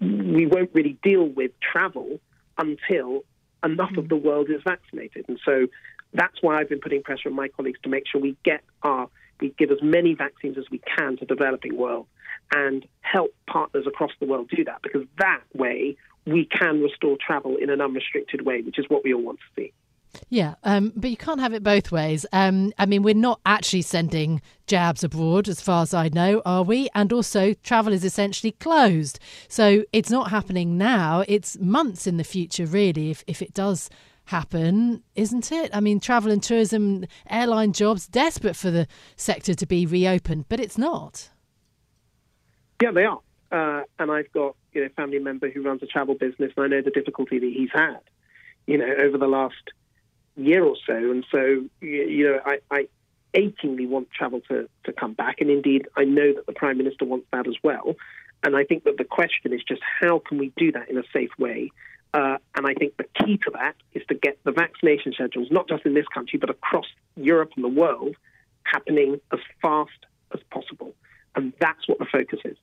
we 0.01 0.45
won't 0.45 0.71
really 0.73 0.97
deal 1.03 1.25
with 1.25 1.51
travel 1.59 2.19
until 2.57 3.23
enough 3.63 3.95
of 3.97 4.09
the 4.09 4.15
world 4.15 4.49
is 4.49 4.61
vaccinated. 4.63 5.25
And 5.27 5.39
so 5.43 5.67
that's 6.13 6.41
why 6.41 6.59
I've 6.59 6.69
been 6.69 6.79
putting 6.79 7.03
pressure 7.03 7.29
on 7.29 7.35
my 7.35 7.49
colleagues 7.49 7.79
to 7.83 7.89
make 7.89 8.05
sure 8.07 8.19
we 8.19 8.35
get 8.43 8.61
our 8.83 9.09
we 9.39 9.53
give 9.57 9.71
as 9.71 9.81
many 9.81 10.13
vaccines 10.13 10.57
as 10.57 10.65
we 10.69 10.81
can 10.97 11.17
to 11.17 11.25
the 11.25 11.35
developing 11.35 11.77
world 11.77 12.07
and 12.51 12.85
help 13.01 13.33
partners 13.47 13.85
across 13.87 14.11
the 14.19 14.25
world 14.25 14.49
do 14.55 14.63
that 14.63 14.81
because 14.81 15.03
that 15.17 15.41
way 15.53 15.95
we 16.25 16.45
can 16.45 16.81
restore 16.81 17.17
travel 17.25 17.55
in 17.57 17.69
an 17.69 17.81
unrestricted 17.81 18.45
way, 18.45 18.61
which 18.61 18.79
is 18.79 18.85
what 18.87 19.03
we 19.03 19.13
all 19.13 19.21
want 19.21 19.39
to 19.39 19.61
see. 19.61 19.73
Yeah, 20.29 20.55
um, 20.63 20.91
but 20.95 21.09
you 21.09 21.17
can't 21.17 21.39
have 21.39 21.53
it 21.53 21.63
both 21.63 21.91
ways. 21.91 22.25
Um, 22.33 22.73
I 22.77 22.85
mean, 22.85 23.03
we're 23.03 23.13
not 23.13 23.39
actually 23.45 23.83
sending 23.83 24.41
jabs 24.67 25.03
abroad, 25.03 25.47
as 25.47 25.61
far 25.61 25.83
as 25.83 25.93
I 25.93 26.09
know, 26.09 26.41
are 26.45 26.63
we? 26.63 26.89
And 26.95 27.13
also, 27.13 27.53
travel 27.53 27.93
is 27.93 28.03
essentially 28.03 28.51
closed. 28.53 29.19
So 29.47 29.83
it's 29.93 30.09
not 30.09 30.31
happening 30.31 30.77
now. 30.77 31.23
It's 31.27 31.59
months 31.59 32.07
in 32.07 32.17
the 32.17 32.23
future, 32.23 32.65
really, 32.65 33.11
if, 33.11 33.23
if 33.27 33.41
it 33.41 33.53
does 33.53 33.89
happen, 34.29 35.03
isn't 35.15 35.51
it? 35.51 35.69
I 35.73 35.79
mean, 35.79 35.99
travel 35.99 36.31
and 36.31 36.41
tourism, 36.41 37.05
airline 37.29 37.73
jobs, 37.73 38.07
desperate 38.07 38.55
for 38.55 38.71
the 38.71 38.87
sector 39.15 39.53
to 39.53 39.65
be 39.65 39.85
reopened, 39.85 40.45
but 40.49 40.59
it's 40.59 40.77
not. 40.77 41.29
Yeah, 42.81 42.91
they 42.91 43.05
are. 43.05 43.19
Uh, 43.51 43.83
and 43.97 44.11
I've 44.11 44.31
got 44.31 44.55
you 44.73 44.81
know 44.81 44.87
a 44.87 44.89
family 44.91 45.19
member 45.19 45.49
who 45.49 45.63
runs 45.63 45.81
a 45.83 45.87
travel 45.87 46.15
business, 46.15 46.51
and 46.55 46.65
I 46.65 46.67
know 46.67 46.81
the 46.81 46.91
difficulty 46.91 47.39
that 47.39 47.51
he's 47.51 47.71
had, 47.73 47.99
you 48.67 48.77
know, 48.77 48.93
over 49.03 49.17
the 49.17 49.27
last 49.27 49.71
year 50.35 50.63
or 50.63 50.75
so. 50.85 50.93
And 50.93 51.25
so, 51.31 51.65
you 51.81 52.23
know, 52.23 52.39
I, 52.45 52.59
I 52.71 52.87
achingly 53.33 53.85
want 53.85 54.09
travel 54.11 54.41
to, 54.49 54.69
to 54.85 54.93
come 54.93 55.13
back. 55.13 55.41
And 55.41 55.49
indeed, 55.49 55.87
I 55.97 56.03
know 56.03 56.33
that 56.33 56.45
the 56.45 56.53
Prime 56.53 56.77
Minister 56.77 57.05
wants 57.05 57.27
that 57.31 57.47
as 57.47 57.55
well. 57.63 57.95
And 58.43 58.55
I 58.55 58.63
think 58.63 58.85
that 58.85 58.97
the 58.97 59.03
question 59.03 59.53
is 59.53 59.61
just 59.67 59.81
how 59.99 60.19
can 60.19 60.37
we 60.37 60.53
do 60.55 60.71
that 60.71 60.89
in 60.89 60.97
a 60.97 61.03
safe 61.11 61.31
way? 61.37 61.71
Uh, 62.13 62.37
and 62.59 62.67
I 62.67 62.73
think 62.73 62.97
the 62.97 63.05
key 63.23 63.37
to 63.37 63.51
that 63.53 63.75
is 63.93 64.03
to 64.09 64.15
get 64.15 64.37
the 64.43 64.51
vaccination 64.51 65.13
schedules, 65.13 65.47
not 65.49 65.69
just 65.69 65.85
in 65.85 65.93
this 65.93 66.07
country, 66.13 66.37
but 66.37 66.49
across 66.49 66.87
Europe 67.15 67.51
and 67.55 67.63
the 67.63 67.69
world, 67.69 68.17
happening 68.63 69.21
as 69.31 69.39
fast 69.61 70.05
as 70.33 70.41
possible. 70.51 70.93
And 71.37 71.53
that's 71.61 71.87
what 71.87 71.99
the 71.99 72.05
focus 72.05 72.39
is. 72.43 72.57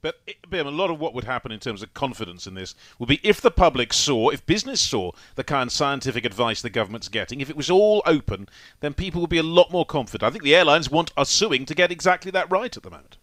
But 0.00 0.20
Bim, 0.48 0.68
a 0.68 0.70
lot 0.70 0.90
of 0.90 1.00
what 1.00 1.12
would 1.12 1.24
happen 1.24 1.50
in 1.50 1.58
terms 1.58 1.82
of 1.82 1.92
confidence 1.92 2.46
in 2.46 2.54
this 2.54 2.76
would 3.00 3.08
be 3.08 3.18
if 3.24 3.40
the 3.40 3.50
public 3.50 3.92
saw, 3.92 4.28
if 4.28 4.46
business 4.46 4.80
saw 4.80 5.10
the 5.34 5.42
kind 5.42 5.66
of 5.66 5.72
scientific 5.72 6.24
advice 6.24 6.62
the 6.62 6.70
government's 6.70 7.08
getting, 7.08 7.40
if 7.40 7.50
it 7.50 7.56
was 7.56 7.68
all 7.68 8.00
open, 8.06 8.48
then 8.78 8.94
people 8.94 9.20
would 9.20 9.30
be 9.30 9.38
a 9.38 9.42
lot 9.42 9.72
more 9.72 9.84
confident. 9.84 10.22
I 10.22 10.30
think 10.30 10.44
the 10.44 10.54
airlines 10.54 10.88
want 10.88 11.10
us 11.16 11.30
suing 11.30 11.66
to 11.66 11.74
get 11.74 11.90
exactly 11.90 12.30
that 12.30 12.48
right 12.48 12.76
at 12.76 12.84
the 12.84 12.90
moment. 12.90 13.18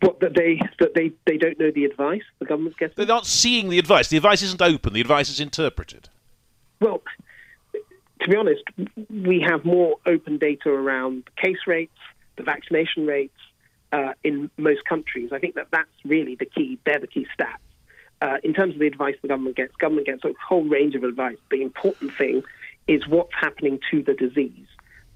What 0.00 0.20
that 0.20 0.34
they 0.34 0.60
that 0.78 0.94
they, 0.94 1.12
they 1.26 1.36
don't 1.36 1.58
know 1.58 1.70
the 1.70 1.84
advice 1.84 2.22
the 2.38 2.46
government's 2.46 2.78
getting. 2.78 2.94
They're 2.96 3.06
not 3.06 3.26
seeing 3.26 3.68
the 3.68 3.78
advice. 3.78 4.08
The 4.08 4.16
advice 4.16 4.42
isn't 4.42 4.62
open. 4.62 4.92
The 4.92 5.00
advice 5.00 5.28
is 5.28 5.40
interpreted. 5.40 6.08
Well, 6.80 7.02
to 7.74 8.28
be 8.28 8.36
honest, 8.36 8.62
we 9.10 9.44
have 9.46 9.64
more 9.64 9.96
open 10.06 10.38
data 10.38 10.70
around 10.70 11.24
case 11.36 11.66
rates, 11.66 11.96
the 12.36 12.42
vaccination 12.42 13.06
rates, 13.06 13.36
uh, 13.92 14.12
in 14.24 14.50
most 14.56 14.84
countries. 14.84 15.30
I 15.32 15.38
think 15.38 15.54
that 15.56 15.68
that's 15.70 15.90
really 16.04 16.34
the 16.34 16.46
key. 16.46 16.78
They're 16.86 17.00
the 17.00 17.06
key 17.06 17.26
stats. 17.38 17.56
Uh, 18.22 18.36
in 18.42 18.52
terms 18.52 18.74
of 18.74 18.80
the 18.80 18.86
advice 18.86 19.16
the 19.22 19.28
government 19.28 19.56
gets, 19.56 19.74
government 19.76 20.06
gets 20.06 20.24
a 20.24 20.32
whole 20.46 20.64
range 20.64 20.94
of 20.94 21.04
advice. 21.04 21.38
The 21.50 21.62
important 21.62 22.14
thing 22.16 22.42
is 22.86 23.06
what's 23.08 23.32
happening 23.38 23.80
to 23.90 24.02
the 24.02 24.14
disease 24.14 24.66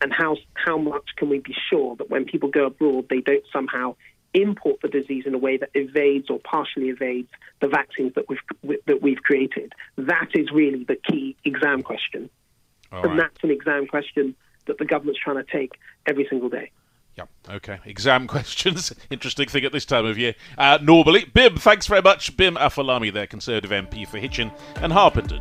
and 0.00 0.12
how 0.12 0.36
how 0.54 0.76
much 0.78 1.10
can 1.16 1.28
we 1.28 1.38
be 1.38 1.54
sure 1.70 1.96
that 1.96 2.10
when 2.10 2.24
people 2.24 2.48
go 2.48 2.66
abroad 2.66 3.06
they 3.08 3.20
don't 3.20 3.44
somehow 3.52 3.94
import 4.34 4.80
the 4.82 4.88
disease 4.88 5.24
in 5.26 5.34
a 5.34 5.38
way 5.38 5.56
that 5.56 5.70
evades 5.74 6.28
or 6.28 6.38
partially 6.40 6.88
evades 6.88 7.28
the 7.60 7.68
vaccines 7.68 8.12
that 8.14 8.28
we've 8.28 8.80
that 8.86 9.00
we've 9.00 9.22
created. 9.22 9.72
That 9.96 10.28
is 10.34 10.50
really 10.52 10.84
the 10.84 10.96
key 10.96 11.36
exam 11.44 11.82
question, 11.82 12.28
All 12.92 13.02
and 13.02 13.12
right. 13.12 13.20
that's 13.20 13.42
an 13.42 13.50
exam 13.50 13.86
question 13.86 14.34
that 14.66 14.78
the 14.78 14.84
government's 14.84 15.20
trying 15.20 15.36
to 15.36 15.44
take 15.44 15.72
every 16.06 16.26
single 16.28 16.48
day. 16.48 16.70
Yeah, 17.16 17.24
okay. 17.48 17.78
Exam 17.84 18.26
questions. 18.28 18.92
Interesting 19.10 19.48
thing 19.48 19.64
at 19.64 19.72
this 19.72 19.84
time 19.84 20.04
of 20.06 20.18
year. 20.18 20.34
Uh, 20.58 20.78
normally, 20.82 21.24
Bim, 21.24 21.56
thanks 21.56 21.86
very 21.86 22.02
much. 22.02 22.36
Bim 22.36 22.56
Afolami 22.56 23.12
there, 23.12 23.26
Conservative 23.26 23.70
MP 23.70 24.06
for 24.06 24.18
Hitchin 24.18 24.50
and 24.76 24.92
Harpenden. 24.92 25.40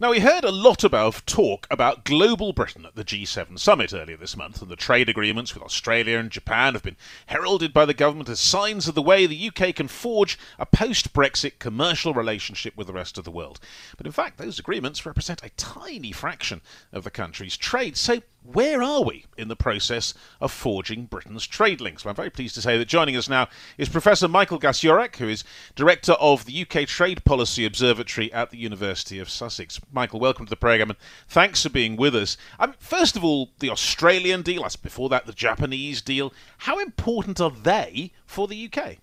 Now, 0.00 0.10
we 0.10 0.20
heard 0.20 0.44
a 0.44 0.52
lot 0.52 0.84
about 0.84 1.26
talk 1.26 1.66
about 1.72 2.04
global 2.04 2.52
Britain 2.52 2.86
at 2.86 2.94
the 2.94 3.02
G7 3.02 3.58
summit 3.58 3.92
earlier 3.92 4.16
this 4.16 4.36
month, 4.36 4.62
and 4.62 4.70
the 4.70 4.76
trade 4.76 5.08
agreements 5.08 5.54
with 5.54 5.62
Australia 5.62 6.18
and 6.18 6.30
Japan 6.30 6.74
have 6.74 6.84
been 6.84 6.96
heralded 7.26 7.72
by 7.72 7.84
the 7.84 7.94
government 7.94 8.28
as 8.28 8.38
signs 8.38 8.86
of 8.86 8.94
the 8.94 9.02
way 9.02 9.26
the 9.26 9.48
UK 9.48 9.74
can 9.74 9.88
forge 9.88 10.38
a 10.56 10.66
post 10.66 11.12
Brexit 11.12 11.58
commercial 11.58 12.14
relationship 12.14 12.76
with 12.76 12.86
the 12.86 12.92
rest 12.92 13.18
of 13.18 13.24
the 13.24 13.32
world. 13.32 13.58
But 13.96 14.06
in 14.06 14.12
fact, 14.12 14.38
those 14.38 14.60
agreements 14.60 15.04
represent 15.04 15.42
a 15.42 15.50
tiny 15.56 16.12
fraction 16.12 16.60
of 16.92 17.02
the 17.02 17.10
country's 17.10 17.56
trade. 17.56 17.96
So, 17.96 18.22
where 18.42 18.82
are 18.82 19.02
we 19.02 19.26
in 19.36 19.48
the 19.48 19.56
process 19.56 20.14
of 20.40 20.50
forging 20.50 21.04
Britain's 21.04 21.46
trade 21.46 21.80
links? 21.80 22.04
Well, 22.04 22.10
I'm 22.10 22.16
very 22.16 22.30
pleased 22.30 22.54
to 22.54 22.62
say 22.62 22.78
that 22.78 22.88
joining 22.88 23.16
us 23.16 23.28
now 23.28 23.48
is 23.76 23.88
Professor 23.88 24.28
Michael 24.28 24.58
Gasiorek, 24.58 25.16
who 25.16 25.28
is 25.28 25.44
Director 25.74 26.12
of 26.12 26.46
the 26.46 26.62
UK 26.62 26.86
Trade 26.86 27.24
Policy 27.24 27.66
Observatory 27.66 28.32
at 28.32 28.50
the 28.50 28.56
University 28.56 29.18
of 29.18 29.28
Sussex. 29.28 29.80
Michael, 29.92 30.20
welcome 30.20 30.46
to 30.46 30.50
the 30.50 30.56
programme 30.56 30.90
and 30.90 30.98
thanks 31.28 31.62
for 31.62 31.68
being 31.68 31.96
with 31.96 32.14
us. 32.14 32.36
Um, 32.58 32.74
first 32.78 33.16
of 33.16 33.24
all, 33.24 33.50
the 33.58 33.70
Australian 33.70 34.42
deal, 34.42 34.66
before 34.82 35.08
that 35.08 35.26
the 35.26 35.32
Japanese 35.32 36.00
deal. 36.00 36.32
How 36.58 36.78
important 36.78 37.40
are 37.40 37.50
they 37.50 38.12
for 38.24 38.48
the 38.48 38.70
UK? 38.72 38.96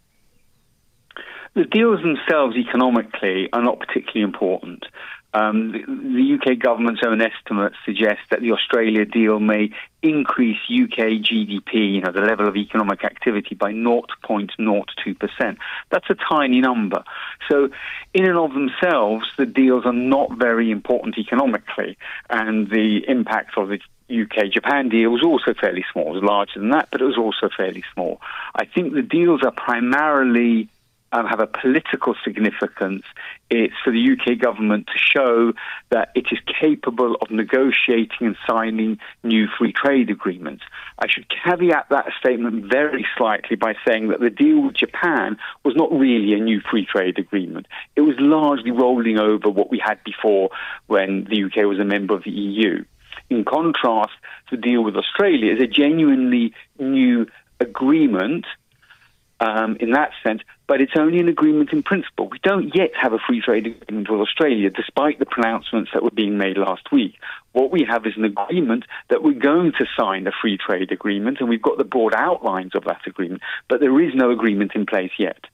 The 1.55 1.63
deals 1.63 2.01
themselves 2.01 2.57
economically 2.57 3.47
are 3.53 3.61
not 3.61 3.79
particularly 3.79 4.23
important. 4.23 4.85
Um, 5.35 5.73
the, 5.73 5.79
the, 5.79 6.39
UK 6.53 6.59
government's 6.59 7.01
own 7.05 7.21
estimates 7.21 7.75
suggest 7.83 8.21
that 8.31 8.39
the 8.39 8.53
Australia 8.53 9.03
deal 9.03 9.41
may 9.41 9.69
increase 10.01 10.59
UK 10.71 11.19
GDP, 11.19 11.95
you 11.95 12.01
know, 12.01 12.13
the 12.13 12.21
level 12.21 12.47
of 12.47 12.55
economic 12.55 13.03
activity 13.03 13.53
by 13.53 13.73
0.02%. 13.73 15.57
That's 15.89 16.09
a 16.09 16.15
tiny 16.15 16.61
number. 16.61 17.03
So, 17.51 17.69
in 18.13 18.25
and 18.25 18.37
of 18.37 18.53
themselves, 18.53 19.25
the 19.37 19.45
deals 19.45 19.85
are 19.85 19.91
not 19.91 20.37
very 20.37 20.71
important 20.71 21.17
economically, 21.17 21.97
and 22.29 22.69
the 22.69 23.03
impact 23.05 23.57
of 23.57 23.67
the 23.67 23.79
UK 24.09 24.51
Japan 24.53 24.87
deal 24.87 25.09
was 25.09 25.23
also 25.23 25.53
fairly 25.59 25.83
small. 25.91 26.11
It 26.11 26.21
was 26.21 26.23
larger 26.23 26.59
than 26.59 26.69
that, 26.69 26.87
but 26.93 27.01
it 27.01 27.05
was 27.05 27.17
also 27.17 27.49
fairly 27.55 27.83
small. 27.93 28.21
I 28.55 28.63
think 28.63 28.93
the 28.93 29.01
deals 29.01 29.41
are 29.43 29.51
primarily 29.51 30.69
um, 31.15 31.25
have 31.27 31.39
a 31.39 31.48
political 31.48 32.13
significance. 32.25 33.03
It's 33.50 33.74
for 33.84 33.91
the 33.91 34.12
UK 34.12 34.38
government 34.38 34.88
to 34.88 34.98
show 34.98 35.53
that 35.89 36.12
it 36.13 36.25
is 36.31 36.39
capable 36.60 37.15
of 37.22 37.31
negotiating 37.31 38.27
and 38.27 38.36
signing 38.45 39.00
new 39.24 39.48
free 39.57 39.72
trade 39.72 40.10
agreements. 40.10 40.63
I 41.00 41.07
should 41.07 41.27
caveat 41.29 41.88
that 41.89 42.07
statement 42.19 42.69
very 42.69 43.07
slightly 43.17 43.55
by 43.55 43.75
saying 43.88 44.10
that 44.10 44.19
the 44.19 44.29
deal 44.29 44.62
with 44.62 44.75
Japan 44.75 45.38
was 45.63 45.74
not 45.75 45.89
really 45.91 46.34
a 46.34 46.43
new 46.43 46.60
free 46.60 46.86
trade 46.86 47.17
agreement. 47.17 47.67
It 47.95 48.01
was 48.01 48.15
largely 48.19 48.72
rolling 48.72 49.17
over 49.17 49.50
what 49.50 49.72
we 49.72 49.79
had 49.79 50.03
before 50.03 50.50
when 50.88 51.27
the 51.29 51.45
UK 51.45 51.65
was 51.65 51.79
a 51.79 51.86
member 51.86 52.13
of 52.13 52.25
the 52.25 52.31
EU. 52.31 52.84
In 53.29 53.45
contrast, 53.45 54.13
the 54.51 54.57
deal 54.57 54.84
with 54.84 54.98
Australia 54.98 55.53
is 55.53 55.62
a 55.62 55.67
genuinely 55.67 56.53
new 56.77 57.27
agreement 57.62 58.45
um, 59.39 59.77
in 59.79 59.91
that 59.91 60.12
sense, 60.24 60.41
but 60.67 60.81
it's 60.81 60.93
only 60.98 61.19
an 61.19 61.27
agreement 61.27 61.72
in 61.72 61.84
principle. 61.84 62.29
We 62.29 62.39
don't 62.39 62.75
yet 62.75 62.91
have 63.00 63.13
a 63.13 63.19
free 63.19 63.41
trade 63.41 63.67
agreement 63.67 64.10
with 64.10 64.22
Australia, 64.22 64.69
despite 64.69 65.19
the 65.19 65.25
pronouncements 65.25 65.91
that 65.93 66.03
were 66.03 66.12
being 66.12 66.38
made 66.38 66.57
last 66.57 66.91
week. 66.91 67.15
What 67.53 67.72
we 67.72 67.86
have 67.89 68.05
is 68.05 68.13
an 68.17 68.25
agreement 68.25 68.86
that 69.10 69.24
we're 69.24 69.34
going 69.34 69.74
to 69.74 69.86
sign 69.98 70.27
a 70.27 70.31
free 70.41 70.57
trade 70.57 70.91
agreement, 70.91 71.39
and 71.39 71.50
we've 71.50 71.62
got 71.62 71.77
the 71.77 71.84
broad 71.84 72.13
outlines 72.13 72.75
of 72.75 72.84
that 72.86 73.01
agreement, 73.05 73.41
but 73.69 73.79
there 73.79 74.01
is 74.01 74.13
no 74.13 74.31
agreement 74.31 74.74
in 74.75 74.86
place 74.86 75.12
yet. 75.17 75.45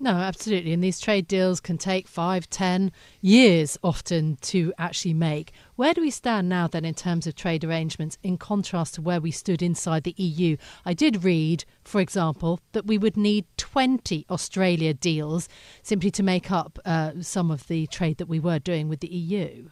No, 0.00 0.12
absolutely. 0.12 0.72
And 0.72 0.82
these 0.82 1.00
trade 1.00 1.26
deals 1.26 1.58
can 1.58 1.76
take 1.76 2.06
five, 2.06 2.48
ten 2.48 2.92
years 3.20 3.76
often 3.82 4.36
to 4.42 4.72
actually 4.78 5.14
make. 5.14 5.52
Where 5.74 5.92
do 5.92 6.00
we 6.00 6.10
stand 6.10 6.48
now, 6.48 6.68
then, 6.68 6.84
in 6.84 6.94
terms 6.94 7.26
of 7.26 7.34
trade 7.34 7.64
arrangements 7.64 8.16
in 8.22 8.38
contrast 8.38 8.94
to 8.94 9.02
where 9.02 9.20
we 9.20 9.32
stood 9.32 9.60
inside 9.60 10.04
the 10.04 10.14
EU? 10.16 10.56
I 10.86 10.94
did 10.94 11.24
read, 11.24 11.64
for 11.82 12.00
example, 12.00 12.60
that 12.72 12.86
we 12.86 12.96
would 12.96 13.16
need 13.16 13.46
20 13.56 14.24
Australia 14.30 14.94
deals 14.94 15.48
simply 15.82 16.12
to 16.12 16.22
make 16.22 16.52
up 16.52 16.78
uh, 16.84 17.12
some 17.20 17.50
of 17.50 17.66
the 17.66 17.88
trade 17.88 18.18
that 18.18 18.28
we 18.28 18.38
were 18.38 18.60
doing 18.60 18.88
with 18.88 19.00
the 19.00 19.12
EU. 19.12 19.68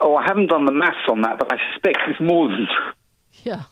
Oh, 0.00 0.16
I 0.16 0.24
haven't 0.26 0.48
done 0.48 0.64
the 0.64 0.72
maths 0.72 1.08
on 1.10 1.20
that, 1.22 1.38
but 1.38 1.52
I 1.52 1.58
suspect 1.72 1.98
it's 2.08 2.20
more 2.20 2.48
than. 2.48 2.66
Yeah. 3.44 3.64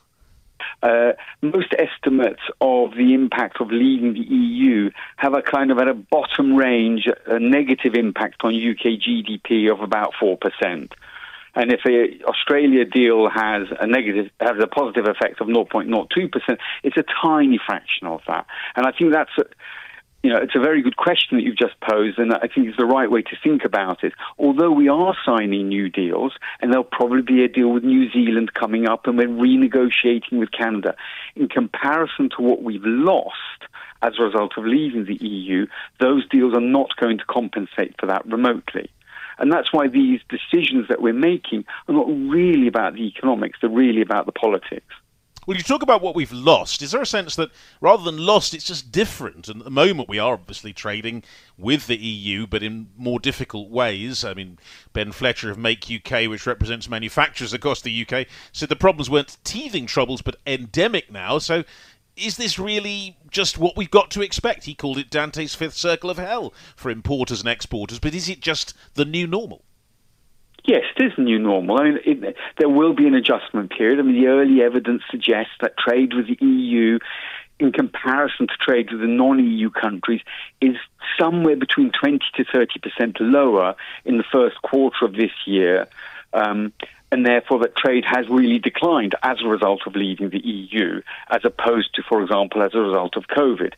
Uh, 0.83 1.13
most 1.43 1.75
estimates 1.79 2.43
of 2.61 2.93
the 2.93 3.15
impact 3.15 3.61
of 3.61 3.71
leaving 3.71 4.15
the 4.15 4.21
EU 4.21 4.91
have 5.17 5.35
a 5.35 5.43
kind 5.43 5.71
of 5.71 5.79
at 5.79 5.89
a 5.89 5.95
bottom 5.95 6.57
range, 6.57 7.09
a 7.27 7.39
negative 7.39 7.95
impact 7.95 8.43
on 8.45 8.55
UK 8.55 8.99
GDP 9.01 9.71
of 9.73 9.81
about 9.81 10.13
4%. 10.21 10.39
And 11.57 11.73
if 11.73 11.81
the 11.85 12.21
Australia 12.27 12.85
deal 12.85 13.29
has 13.29 13.69
a 13.81 13.87
negative, 13.87 14.31
has 14.41 14.57
a 14.61 14.67
positive 14.67 15.07
effect 15.07 15.41
of 15.41 15.47
0.02%, 15.47 16.59
it's 16.83 16.97
a 16.97 17.05
tiny 17.23 17.61
fraction 17.65 18.09
of 18.09 18.21
that. 18.27 18.47
And 18.75 18.87
I 18.87 18.93
think 18.93 19.13
that's, 19.13 19.31
you 20.25 20.31
know, 20.31 20.39
it's 20.39 20.57
a 20.57 20.59
very 20.59 20.81
good 20.81 20.97
question 20.97 21.37
that 21.37 21.43
you've 21.43 21.59
just 21.59 21.79
posed, 21.81 22.19
and 22.19 22.33
I 22.33 22.49
think 22.49 22.67
it's 22.67 22.79
the 22.79 22.87
right 22.87 23.11
way 23.11 23.21
to 23.21 23.37
think 23.45 23.63
about 23.63 24.03
it. 24.03 24.15
Although 24.39 24.71
we 24.71 24.89
are 24.89 25.15
signing 25.23 25.69
new 25.69 25.91
deals, 25.91 26.33
and 26.61 26.73
there'll 26.73 26.83
probably 26.83 27.21
be 27.21 27.45
a 27.45 27.49
deal 27.49 27.69
with 27.69 27.85
New 27.85 28.11
Zealand 28.11 28.55
coming 28.55 28.89
up, 28.89 29.07
and 29.07 29.19
we're 29.19 29.29
renegotiating 29.29 30.39
with 30.39 30.51
Canada, 30.51 30.97
in 31.37 31.51
comparison 31.51 32.31
to 32.39 32.43
what 32.43 32.63
we've 32.63 32.87
lost 32.87 33.35
as 34.01 34.15
a 34.19 34.23
result 34.23 34.53
of 34.57 34.65
leaving 34.65 35.05
the 35.05 35.23
EU, 35.23 35.67
those 36.01 36.27
deals 36.31 36.55
are 36.55 36.61
not 36.61 36.97
going 36.97 37.19
to 37.19 37.25
compensate 37.27 37.95
for 38.01 38.07
that 38.07 38.25
remotely. 38.25 38.91
And 39.37 39.53
that's 39.53 39.75
why 39.75 39.89
these 39.89 40.21
decisions 40.31 40.89
that 40.89 41.03
we're 41.03 41.13
making 41.13 41.67
are 41.87 41.95
not 41.95 42.09
really 42.09 42.67
about 42.67 42.95
the 42.95 43.07
economics, 43.07 43.59
they're 43.61 43.69
really 43.69 44.01
about 44.01 44.25
the 44.25 44.33
politics. 44.33 44.95
Well, 45.47 45.57
you 45.57 45.63
talk 45.63 45.83
about 45.83 46.01
what 46.01 46.15
we've 46.15 46.33
lost. 46.33 46.81
Is 46.81 46.93
there 46.93 47.03
a 47.03 47.07
sense 47.07 47.37
that 47.37 47.51
rather 47.81 48.03
than 48.03 48.25
lost, 48.25 48.55
it's 48.55 48.65
just 48.65 48.91
different? 48.91 49.49
And 49.49 49.61
at 49.61 49.65
the 49.65 49.71
moment, 49.71 50.09
we 50.09 50.19
are 50.19 50.35
obviously 50.35 50.73
trading 50.73 51.23
with 51.59 51.87
the 51.87 51.97
EU, 51.97 52.47
but 52.47 52.63
in 52.63 52.89
more 52.97 53.21
difficult 53.21 53.71
ways. 53.71 54.25
I 54.25 54.35
mean, 54.35 54.59
Ben 54.93 55.13
Fletcher 55.13 55.51
of 55.51 55.59
Make 55.59 55.91
UK, 55.91 56.29
which 56.29 56.47
represents 56.47 56.89
manufacturers 56.89 57.53
across 57.53 57.83
the 57.83 58.07
UK, 58.07 58.27
said 58.53 58.69
the 58.69 58.77
problems 58.77 59.11
weren't 59.11 59.37
teething 59.45 59.87
troubles, 59.87 60.23
but 60.23 60.37
endemic 60.47 61.13
now. 61.13 61.39
So 61.39 61.65
is 62.17 62.37
this 62.37 62.59
really 62.59 63.17
just 63.31 63.59
what 63.59 63.77
we've 63.77 63.91
got 63.91 64.11
to 64.13 64.23
expect? 64.23 64.65
He 64.65 64.75
called 64.75 64.99
it 64.99 65.11
Dante's 65.11 65.55
fifth 65.55 65.75
circle 65.75 66.11
of 66.11 66.19
hell 66.19 66.55
for 66.77 66.91
importers 66.91 67.41
and 67.41 67.49
exporters, 67.49 67.99
but 67.99 68.15
is 68.15 68.29
it 68.29 68.41
just 68.41 68.75
the 68.95 69.05
new 69.05 69.27
normal? 69.27 69.63
Yes, 70.65 70.85
it 70.97 71.05
is 71.05 71.13
new 71.19 71.39
normal. 71.39 71.79
I 71.79 71.85
mean, 71.85 71.99
it, 72.07 72.37
there 72.59 72.71
will 72.71 72.95
be 72.95 73.07
an 73.07 73.15
adjustment 73.15 73.71
period. 73.71 73.99
I 73.99 74.03
mean, 74.03 74.21
the 74.21 74.29
early 74.29 74.63
evidence 74.63 75.03
suggests 75.11 75.53
that 75.61 75.77
trade 75.77 76.15
with 76.15 76.27
the 76.27 76.39
EU, 76.45 76.99
in 77.59 77.71
comparison 77.71 78.47
to 78.47 78.55
trade 78.59 78.91
with 78.91 79.03
the 79.03 79.07
non-EU 79.07 79.69
countries, 79.71 80.23
is 80.63 80.77
somewhere 81.21 81.57
between 81.57 81.93
20 81.93 82.19
to 82.37 82.45
30 82.45 82.81
percent 82.81 83.21
lower 83.21 83.75
in 84.07 84.17
the 84.17 84.25
first 84.33 84.57
quarter 84.63 85.05
of 85.05 85.13
this 85.13 85.33
year. 85.47 85.87
Um, 86.33 86.73
and 87.15 87.25
therefore 87.25 87.61
that 87.61 87.77
trade 87.77 88.03
has 88.05 88.29
really 88.29 88.59
declined 88.59 89.15
as 89.23 89.37
a 89.41 89.47
result 89.47 89.83
of 89.87 89.95
leaving 89.95 90.31
the 90.31 90.45
EU, 90.45 91.01
as 91.31 91.43
opposed 91.45 91.95
to, 91.95 92.03
for 92.09 92.21
example, 92.21 92.61
as 92.61 92.75
a 92.75 92.81
result 92.81 93.17
of 93.17 93.29
COVID. 93.29 93.75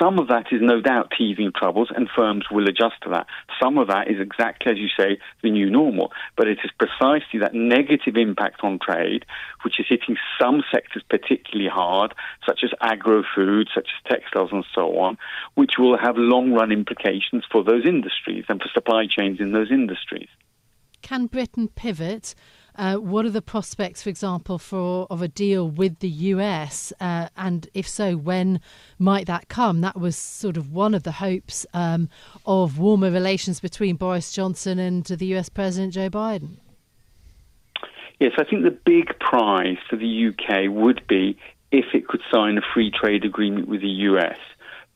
Some 0.00 0.18
of 0.18 0.28
that 0.28 0.46
is 0.52 0.62
no 0.62 0.80
doubt 0.80 1.12
teething 1.16 1.52
troubles, 1.54 1.92
and 1.94 2.08
firms 2.08 2.46
will 2.50 2.66
adjust 2.66 2.94
to 3.02 3.10
that. 3.10 3.26
Some 3.62 3.76
of 3.76 3.88
that 3.88 4.08
is 4.08 4.18
exactly 4.18 4.72
as 4.72 4.78
you 4.78 4.88
say, 4.98 5.18
the 5.42 5.50
new 5.50 5.68
normal. 5.68 6.12
But 6.34 6.48
it 6.48 6.60
is 6.64 6.70
precisely 6.78 7.40
that 7.40 7.52
negative 7.52 8.16
impact 8.16 8.60
on 8.62 8.78
trade, 8.78 9.26
which 9.64 9.78
is 9.78 9.84
hitting 9.86 10.16
some 10.40 10.62
sectors 10.72 11.02
particularly 11.10 11.68
hard, 11.68 12.14
such 12.46 12.60
as 12.64 12.70
agro 12.80 13.22
food, 13.34 13.68
such 13.74 13.88
as 13.94 14.10
textiles, 14.10 14.48
and 14.50 14.64
so 14.74 14.98
on, 14.98 15.18
which 15.56 15.72
will 15.78 15.98
have 15.98 16.16
long 16.16 16.54
run 16.54 16.72
implications 16.72 17.44
for 17.52 17.62
those 17.62 17.84
industries 17.84 18.46
and 18.48 18.62
for 18.62 18.68
supply 18.72 19.06
chains 19.06 19.40
in 19.40 19.52
those 19.52 19.70
industries. 19.70 20.28
Can 21.02 21.26
Britain 21.26 21.68
pivot? 21.68 22.34
Uh, 22.78 22.94
what 22.94 23.26
are 23.26 23.30
the 23.30 23.42
prospects, 23.42 24.04
for 24.04 24.08
example, 24.08 24.56
for 24.56 25.08
of 25.10 25.20
a 25.20 25.26
deal 25.26 25.68
with 25.68 25.98
the 25.98 26.08
US? 26.08 26.92
Uh, 27.00 27.28
and 27.36 27.68
if 27.74 27.88
so, 27.88 28.16
when 28.16 28.60
might 29.00 29.26
that 29.26 29.48
come? 29.48 29.80
That 29.80 29.98
was 29.98 30.16
sort 30.16 30.56
of 30.56 30.72
one 30.72 30.94
of 30.94 31.02
the 31.02 31.10
hopes 31.10 31.66
um, 31.74 32.08
of 32.46 32.78
warmer 32.78 33.10
relations 33.10 33.58
between 33.58 33.96
Boris 33.96 34.30
Johnson 34.30 34.78
and 34.78 35.04
the 35.04 35.26
US 35.34 35.48
President 35.48 35.92
Joe 35.92 36.08
Biden. 36.08 36.58
Yes, 38.20 38.32
I 38.38 38.44
think 38.44 38.62
the 38.62 38.70
big 38.70 39.18
prize 39.18 39.78
for 39.90 39.96
the 39.96 40.28
UK 40.28 40.70
would 40.70 41.04
be 41.08 41.36
if 41.72 41.86
it 41.94 42.06
could 42.06 42.22
sign 42.32 42.58
a 42.58 42.62
free 42.74 42.92
trade 42.92 43.24
agreement 43.24 43.66
with 43.66 43.80
the 43.80 43.88
US. 43.88 44.38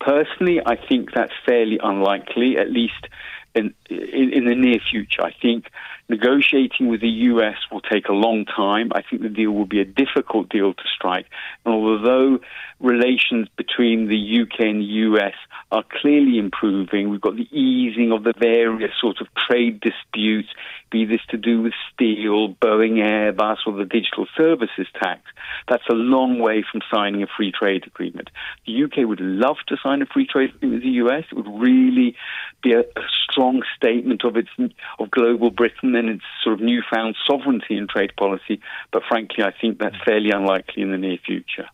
Personally, 0.00 0.60
I 0.64 0.76
think 0.76 1.10
that's 1.12 1.32
fairly 1.44 1.80
unlikely, 1.82 2.58
at 2.58 2.70
least 2.70 3.08
in, 3.54 3.74
in, 3.90 4.32
in 4.32 4.44
the 4.46 4.54
near 4.54 4.78
future. 4.90 5.22
I 5.22 5.32
think 5.40 5.66
Negotiating 6.12 6.88
with 6.88 7.00
the 7.00 7.08
US 7.32 7.56
will 7.70 7.80
take 7.80 8.08
a 8.10 8.12
long 8.12 8.44
time. 8.44 8.92
I 8.94 9.00
think 9.00 9.22
the 9.22 9.30
deal 9.30 9.50
will 9.52 9.64
be 9.64 9.80
a 9.80 9.86
difficult 9.86 10.50
deal 10.50 10.74
to 10.74 10.82
strike. 10.94 11.24
And 11.64 11.72
although 11.72 12.38
relations 12.80 13.48
between 13.56 14.08
the 14.08 14.42
UK 14.42 14.60
and 14.60 14.80
the 14.80 14.92
US 15.08 15.32
are 15.70 15.82
clearly 15.90 16.36
improving, 16.36 17.08
we've 17.08 17.22
got 17.22 17.36
the 17.36 17.48
easing 17.50 18.12
of 18.12 18.24
the 18.24 18.34
various 18.38 18.92
sorts 19.00 19.22
of 19.22 19.28
trade 19.34 19.80
disputes, 19.80 20.50
be 20.90 21.06
this 21.06 21.22
to 21.30 21.38
do 21.38 21.62
with 21.62 21.72
steel, 21.94 22.52
Boeing, 22.60 22.98
Airbus, 22.98 23.58
or 23.66 23.72
the 23.72 23.86
digital 23.86 24.26
services 24.36 24.86
tax. 25.02 25.22
That's 25.66 25.88
a 25.88 25.94
long 25.94 26.40
way 26.40 26.62
from 26.70 26.82
signing 26.92 27.22
a 27.22 27.26
free 27.26 27.52
trade 27.52 27.86
agreement. 27.86 28.28
The 28.66 28.84
UK 28.84 29.08
would 29.08 29.20
love 29.20 29.56
to 29.68 29.78
sign 29.82 30.02
a 30.02 30.06
free 30.06 30.26
trade 30.26 30.50
agreement 30.54 30.82
with 30.84 30.92
the 30.92 30.98
US. 31.06 31.24
It 31.30 31.36
would 31.36 31.58
really 31.58 32.16
be 32.62 32.72
a, 32.72 32.80
a 32.80 33.06
strong 33.30 33.62
statement 33.74 34.24
of 34.24 34.36
its 34.36 34.50
of 34.98 35.10
global 35.10 35.50
Britain 35.50 35.94
and 36.02 36.10
its 36.10 36.24
sort 36.42 36.54
of 36.54 36.60
newfound 36.60 37.16
sovereignty 37.26 37.76
in 37.76 37.86
trade 37.86 38.12
policy. 38.16 38.60
But 38.92 39.02
frankly, 39.08 39.44
I 39.44 39.52
think 39.58 39.78
that's 39.78 39.96
fairly 40.04 40.30
unlikely 40.30 40.82
in 40.82 40.90
the 40.90 40.98
near 40.98 41.18
future. 41.24 41.68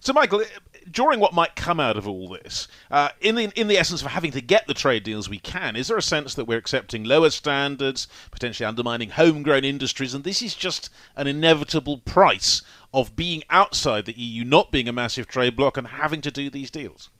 So, 0.00 0.12
Michael, 0.12 0.42
during 0.90 1.18
what 1.18 1.32
might 1.32 1.56
come 1.56 1.80
out 1.80 1.96
of 1.96 2.06
all 2.06 2.28
this, 2.28 2.68
uh, 2.90 3.08
in 3.20 3.34
the 3.34 3.50
in 3.58 3.68
the 3.68 3.78
essence 3.78 4.02
of 4.02 4.08
having 4.08 4.32
to 4.32 4.40
get 4.40 4.66
the 4.66 4.74
trade 4.74 5.02
deals 5.02 5.28
we 5.28 5.38
can, 5.38 5.76
is 5.76 5.88
there 5.88 5.96
a 5.96 6.02
sense 6.02 6.34
that 6.34 6.44
we're 6.44 6.58
accepting 6.58 7.04
lower 7.04 7.30
standards, 7.30 8.06
potentially 8.30 8.66
undermining 8.66 9.10
homegrown 9.10 9.64
industries, 9.64 10.14
and 10.14 10.24
this 10.24 10.42
is 10.42 10.54
just 10.54 10.90
an 11.16 11.26
inevitable 11.26 11.98
price 11.98 12.62
of 12.92 13.16
being 13.16 13.42
outside 13.50 14.04
the 14.04 14.18
EU, 14.18 14.44
not 14.44 14.70
being 14.70 14.88
a 14.88 14.92
massive 14.92 15.26
trade 15.26 15.56
bloc, 15.56 15.76
and 15.76 15.86
having 15.86 16.20
to 16.20 16.30
do 16.30 16.50
these 16.50 16.70
deals? 16.70 17.10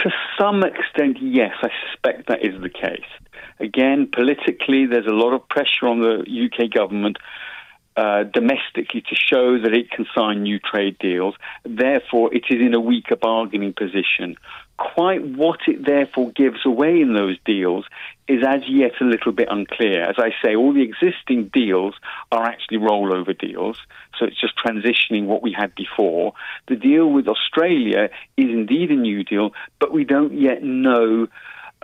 To 0.00 0.10
some 0.38 0.62
extent, 0.62 1.18
yes, 1.20 1.54
I 1.62 1.70
suspect 1.88 2.28
that 2.28 2.44
is 2.44 2.60
the 2.60 2.68
case. 2.68 3.06
Again, 3.58 4.08
politically, 4.12 4.86
there's 4.86 5.06
a 5.06 5.10
lot 5.10 5.32
of 5.32 5.48
pressure 5.48 5.86
on 5.86 6.00
the 6.00 6.24
UK 6.26 6.70
government 6.70 7.16
uh, 7.96 8.24
domestically 8.24 9.00
to 9.00 9.14
show 9.14 9.58
that 9.58 9.72
it 9.72 9.90
can 9.90 10.06
sign 10.14 10.42
new 10.42 10.58
trade 10.58 10.98
deals. 10.98 11.34
Therefore, 11.64 12.32
it 12.34 12.44
is 12.50 12.60
in 12.60 12.74
a 12.74 12.80
weaker 12.80 13.16
bargaining 13.16 13.72
position. 13.72 14.36
Quite 14.76 15.24
what 15.24 15.60
it 15.66 15.86
therefore 15.86 16.30
gives 16.32 16.66
away 16.66 17.00
in 17.00 17.14
those 17.14 17.38
deals 17.46 17.86
is 18.28 18.44
as 18.46 18.60
yet 18.68 18.92
a 19.00 19.04
little 19.04 19.32
bit 19.32 19.48
unclear. 19.50 20.02
As 20.02 20.16
I 20.18 20.32
say, 20.44 20.54
all 20.54 20.74
the 20.74 20.82
existing 20.82 21.48
deals 21.54 21.94
are 22.30 22.44
actually 22.44 22.78
rollover 22.78 23.38
deals, 23.38 23.78
so 24.18 24.26
it's 24.26 24.38
just 24.38 24.58
transitioning 24.58 25.24
what 25.24 25.42
we 25.42 25.52
had 25.52 25.74
before. 25.74 26.34
The 26.68 26.76
deal 26.76 27.10
with 27.10 27.28
Australia 27.28 28.10
is 28.36 28.50
indeed 28.50 28.90
a 28.90 28.96
new 28.96 29.24
deal, 29.24 29.54
but 29.78 29.90
we 29.90 30.04
don't 30.04 30.38
yet 30.38 30.62
know 30.62 31.28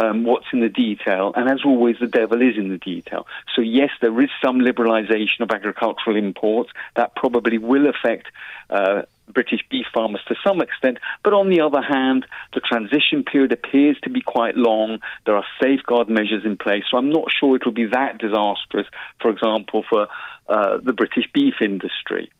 um, 0.02 0.24
what's 0.24 0.46
in 0.52 0.60
the 0.60 0.68
detail. 0.68 1.32
And 1.36 1.48
as 1.48 1.60
always, 1.64 1.96
the 2.00 2.06
devil 2.06 2.40
is 2.42 2.56
in 2.56 2.68
the 2.68 2.78
detail. 2.78 3.26
So, 3.54 3.62
yes, 3.62 3.90
there 4.00 4.20
is 4.20 4.30
some 4.44 4.58
liberalisation 4.58 5.40
of 5.40 5.50
agricultural 5.50 6.16
imports. 6.16 6.70
That 6.96 7.14
probably 7.14 7.58
will 7.58 7.86
affect. 7.88 8.28
Uh, 8.70 9.02
British 9.28 9.60
beef 9.70 9.86
farmers 9.94 10.20
to 10.28 10.34
some 10.44 10.60
extent, 10.60 10.98
but 11.22 11.32
on 11.32 11.48
the 11.48 11.60
other 11.60 11.80
hand, 11.80 12.26
the 12.52 12.60
transition 12.60 13.24
period 13.24 13.52
appears 13.52 13.96
to 14.02 14.10
be 14.10 14.20
quite 14.20 14.56
long. 14.56 14.98
There 15.24 15.36
are 15.36 15.44
safeguard 15.62 16.10
measures 16.10 16.44
in 16.44 16.58
place, 16.58 16.84
so 16.90 16.98
I'm 16.98 17.08
not 17.08 17.28
sure 17.30 17.56
it 17.56 17.64
will 17.64 17.72
be 17.72 17.86
that 17.86 18.18
disastrous, 18.18 18.86
for 19.20 19.30
example, 19.30 19.84
for 19.88 20.08
uh, 20.48 20.78
the 20.82 20.92
British 20.92 21.24
beef 21.32 21.54
industry, 21.62 22.30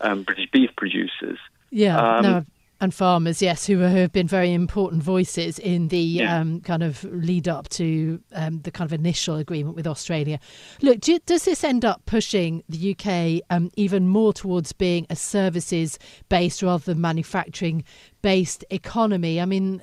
um, 0.00 0.22
British 0.22 0.48
beef 0.50 0.70
producers. 0.76 1.38
Yeah, 1.70 1.98
um, 1.98 2.22
no, 2.22 2.46
and 2.80 2.94
farmers, 2.94 3.42
yes, 3.42 3.66
who 3.66 3.78
have 3.78 4.12
been 4.12 4.28
very 4.28 4.52
important 4.52 5.02
voices 5.02 5.58
in 5.58 5.88
the 5.88 5.98
yeah. 5.98 6.38
um, 6.38 6.60
kind 6.60 6.82
of 6.82 7.02
lead 7.04 7.48
up 7.48 7.68
to 7.70 8.20
um, 8.32 8.60
the 8.60 8.70
kind 8.70 8.88
of 8.88 8.92
initial 8.92 9.36
agreement 9.36 9.74
with 9.74 9.86
Australia. 9.86 10.38
Look, 10.80 11.00
do, 11.00 11.18
does 11.26 11.44
this 11.44 11.64
end 11.64 11.84
up 11.84 12.02
pushing 12.06 12.62
the 12.68 12.94
UK 12.94 13.42
um, 13.50 13.70
even 13.74 14.06
more 14.06 14.32
towards 14.32 14.72
being 14.72 15.06
a 15.10 15.16
services 15.16 15.98
based 16.28 16.62
rather 16.62 16.84
than 16.84 17.00
manufacturing 17.00 17.84
based 18.22 18.64
economy? 18.70 19.40
I 19.40 19.44
mean, 19.44 19.82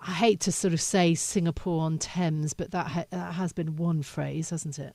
I 0.00 0.12
hate 0.12 0.40
to 0.40 0.52
sort 0.52 0.72
of 0.72 0.80
say 0.80 1.14
Singapore 1.14 1.82
on 1.82 1.98
Thames, 1.98 2.54
but 2.54 2.70
that, 2.70 2.86
ha- 2.86 3.04
that 3.10 3.34
has 3.34 3.52
been 3.52 3.76
one 3.76 4.02
phrase, 4.02 4.48
hasn't 4.50 4.78
it? 4.78 4.94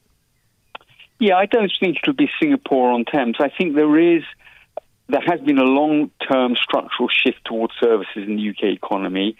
Yeah, 1.20 1.36
I 1.36 1.46
don't 1.46 1.72
think 1.80 1.98
it'll 2.02 2.16
be 2.16 2.30
Singapore 2.42 2.92
on 2.92 3.06
Thames. 3.06 3.36
I 3.40 3.50
think 3.50 3.76
there 3.76 4.00
is 4.00 4.24
there 5.14 5.22
has 5.22 5.40
been 5.42 5.60
a 5.60 5.64
long 5.64 6.10
term 6.28 6.56
structural 6.56 7.08
shift 7.08 7.46
towards 7.46 7.74
services 7.80 8.28
in 8.28 8.36
the 8.36 8.50
UK 8.50 8.74
economy. 8.76 9.38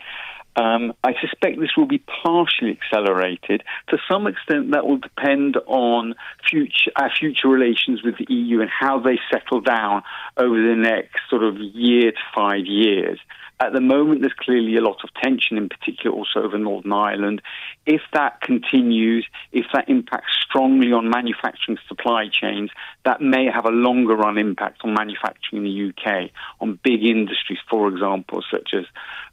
Um, 0.56 0.94
I 1.04 1.14
suspect 1.20 1.60
this 1.60 1.76
will 1.76 1.88
be 1.88 2.04
partially 2.24 2.78
accelerated. 2.80 3.64
To 3.90 3.98
some 4.08 4.28
extent, 4.28 4.72
that 4.72 4.86
will 4.86 5.00
depend 5.00 5.58
on 5.66 6.14
future, 6.48 6.92
our 6.96 7.10
future 7.20 7.48
relations 7.48 8.04
with 8.04 8.20
the 8.20 8.32
EU 8.32 8.62
and 8.62 8.70
how 8.70 9.00
they 9.00 9.20
settle 9.32 9.62
down 9.62 10.04
over 10.38 10.56
the 10.56 10.76
next 10.76 11.22
sort 11.28 11.44
of 11.44 11.58
year 11.58 12.12
to 12.12 12.18
five 12.36 12.68
years. 12.68 13.20
At 13.60 13.72
the 13.72 13.82
moment, 13.82 14.22
there's 14.22 14.34
clearly 14.34 14.76
a 14.76 14.82
lot 14.82 15.04
of 15.04 15.14
tension, 15.14 15.58
in 15.58 15.70
particular 15.70 16.16
also 16.16 16.42
over 16.42 16.58
Northern 16.58 16.92
Ireland. 16.92 17.42
If 17.86 18.02
that 18.14 18.42
continues, 18.42 19.26
if 19.52 19.66
that 19.74 19.90
impacts 19.90 20.34
strongly 20.42 20.92
on 20.92 21.10
manufacturing 21.10 21.78
supply 21.88 22.28
chains, 22.30 22.72
that 23.06 23.22
may 23.22 23.46
have 23.46 23.66
a 23.66 23.72
longer 23.72 24.16
run 24.16 24.38
impact 24.38 24.82
on 24.84 24.94
manufacturing 24.94 25.64
in 25.64 25.64
the 25.64 25.90
UK, 25.90 26.32
on 26.60 26.80
big 26.84 27.06
industries, 27.06 27.60
for 27.70 27.88
example, 27.88 28.44
such 28.52 28.74
as 28.74 28.86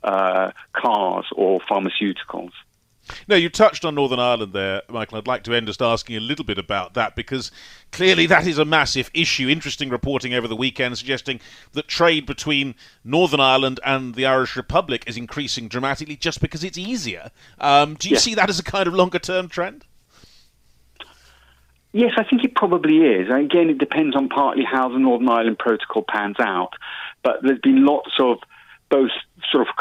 uh, 0.04 0.52
cars 0.72 1.26
or 1.34 1.60
pharmaceuticals. 1.60 2.52
No, 3.28 3.36
you 3.36 3.48
touched 3.48 3.84
on 3.84 3.94
Northern 3.94 4.18
Ireland 4.18 4.52
there, 4.52 4.82
Michael. 4.88 5.18
I'd 5.18 5.26
like 5.26 5.44
to 5.44 5.54
end 5.54 5.66
just 5.66 5.82
asking 5.82 6.16
a 6.16 6.20
little 6.20 6.44
bit 6.44 6.58
about 6.58 6.94
that 6.94 7.16
because 7.16 7.50
clearly 7.92 8.26
that 8.26 8.46
is 8.46 8.58
a 8.58 8.64
massive 8.64 9.10
issue. 9.14 9.48
Interesting 9.48 9.90
reporting 9.90 10.34
over 10.34 10.48
the 10.48 10.56
weekend 10.56 10.98
suggesting 10.98 11.40
that 11.72 11.88
trade 11.88 12.26
between 12.26 12.74
Northern 13.04 13.40
Ireland 13.40 13.80
and 13.84 14.14
the 14.14 14.26
Irish 14.26 14.56
Republic 14.56 15.04
is 15.06 15.16
increasing 15.16 15.68
dramatically 15.68 16.16
just 16.16 16.40
because 16.40 16.64
it's 16.64 16.78
easier. 16.78 17.30
Um, 17.58 17.94
do 17.94 18.08
you 18.08 18.14
yeah. 18.14 18.20
see 18.20 18.34
that 18.34 18.48
as 18.48 18.58
a 18.58 18.64
kind 18.64 18.86
of 18.86 18.94
longer 18.94 19.18
term 19.18 19.48
trend? 19.48 19.84
Yes, 21.92 22.12
I 22.16 22.24
think 22.24 22.44
it 22.44 22.54
probably 22.54 22.98
is. 22.98 23.28
Again, 23.28 23.68
it 23.68 23.78
depends 23.78 24.14
on 24.14 24.28
partly 24.28 24.64
how 24.64 24.88
the 24.88 24.98
Northern 24.98 25.28
Ireland 25.28 25.58
Protocol 25.58 26.04
pans 26.08 26.36
out. 26.38 26.74
But 27.22 27.40
there's 27.42 27.58
been 27.58 27.84
lots 27.84 28.12
of 28.20 28.38
both 28.90 29.10
sort 29.50 29.66
of 29.66 29.74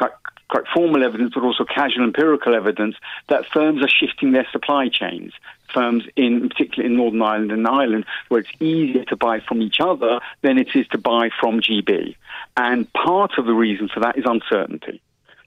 quite 0.50 0.68
formal 0.74 1.04
evidence, 1.04 1.34
but 1.34 1.44
also 1.44 1.64
casual 1.64 2.04
empirical 2.04 2.56
evidence 2.56 2.96
that 3.28 3.46
firms 3.46 3.84
are 3.84 3.90
shifting 3.90 4.32
their 4.32 4.48
supply 4.52 4.90
chains. 4.90 5.34
Firms, 5.74 6.04
in 6.16 6.50
particularly 6.50 6.92
in 6.92 6.98
Northern 6.98 7.22
Ireland 7.22 7.52
and 7.52 7.68
Ireland, 7.68 8.06
where 8.28 8.42
it's 8.42 8.50
easier 8.60 9.06
to 9.06 9.16
buy 9.16 9.40
from 9.40 9.62
each 9.62 9.80
other 9.80 10.20
than 10.42 10.58
it 10.58 10.76
is 10.76 10.88
to 10.90 10.98
buy 10.98 11.30
from 11.40 11.62
GB. 11.62 12.16
And 12.58 12.92
part 12.94 13.38
of 13.38 13.46
the 13.46 13.54
reason 13.54 13.88
for 13.88 14.00
that 14.00 14.18
is 14.18 14.26
uncertainty. 14.26 15.02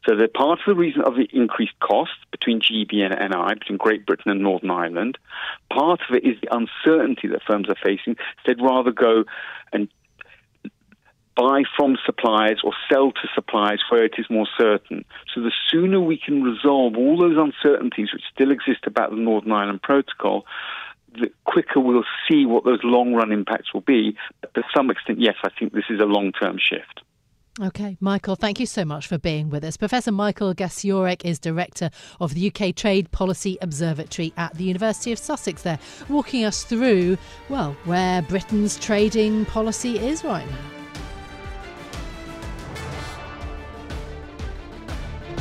So 0.06 0.16
the 0.16 0.28
part 0.28 0.58
of 0.60 0.64
the 0.66 0.74
reason 0.74 1.02
of 1.02 1.14
the 1.14 1.28
increased 1.32 1.78
cost 1.80 2.12
between 2.30 2.60
GB 2.60 3.02
and 3.02 3.30
NI, 3.30 3.54
between 3.54 3.78
Great 3.78 4.04
Britain 4.04 4.30
and 4.30 4.40
Northern 4.40 4.70
Ireland, 4.70 5.18
part 5.70 6.00
of 6.08 6.16
it 6.16 6.24
is 6.24 6.40
the 6.40 6.54
uncertainty 6.54 7.28
that 7.28 7.42
firms 7.44 7.68
are 7.68 7.76
facing. 7.76 8.16
they'd 8.44 8.60
rather 8.60 8.90
go 8.90 9.24
and 9.72 9.88
buy 11.36 11.62
from 11.76 11.96
suppliers 12.04 12.60
or 12.64 12.72
sell 12.90 13.12
to 13.12 13.28
suppliers 13.34 13.82
where 13.90 14.04
it 14.04 14.14
is 14.18 14.26
more 14.28 14.46
certain. 14.58 15.04
So 15.34 15.40
the 15.40 15.52
sooner 15.68 16.00
we 16.00 16.18
can 16.18 16.42
resolve 16.42 16.96
all 16.96 17.18
those 17.18 17.36
uncertainties 17.36 18.12
which 18.12 18.22
still 18.32 18.50
exist 18.50 18.86
about 18.86 19.10
the 19.10 19.16
Northern 19.16 19.52
Ireland 19.52 19.82
Protocol, 19.82 20.44
the 21.14 21.30
quicker 21.44 21.80
we'll 21.80 22.04
see 22.28 22.46
what 22.46 22.64
those 22.64 22.80
long 22.82 23.14
run 23.14 23.32
impacts 23.32 23.72
will 23.72 23.82
be. 23.82 24.16
But 24.40 24.54
to 24.54 24.62
some 24.74 24.90
extent, 24.90 25.20
yes, 25.20 25.36
I 25.44 25.50
think 25.58 25.72
this 25.72 25.84
is 25.90 26.00
a 26.00 26.04
long 26.04 26.32
term 26.32 26.58
shift. 26.58 27.02
Okay, 27.60 27.98
Michael, 28.00 28.34
thank 28.34 28.58
you 28.58 28.64
so 28.64 28.82
much 28.82 29.06
for 29.06 29.18
being 29.18 29.50
with 29.50 29.62
us. 29.62 29.76
Professor 29.76 30.10
Michael 30.10 30.54
Gasiorek 30.54 31.22
is 31.22 31.38
Director 31.38 31.90
of 32.18 32.32
the 32.32 32.50
UK 32.50 32.74
Trade 32.74 33.10
Policy 33.10 33.58
Observatory 33.60 34.32
at 34.38 34.54
the 34.54 34.64
University 34.64 35.12
of 35.12 35.18
Sussex, 35.18 35.60
there, 35.60 35.78
walking 36.08 36.46
us 36.46 36.64
through, 36.64 37.18
well, 37.50 37.76
where 37.84 38.22
Britain's 38.22 38.78
trading 38.78 39.44
policy 39.44 39.98
is 39.98 40.24
right 40.24 40.48
now. 40.48 40.81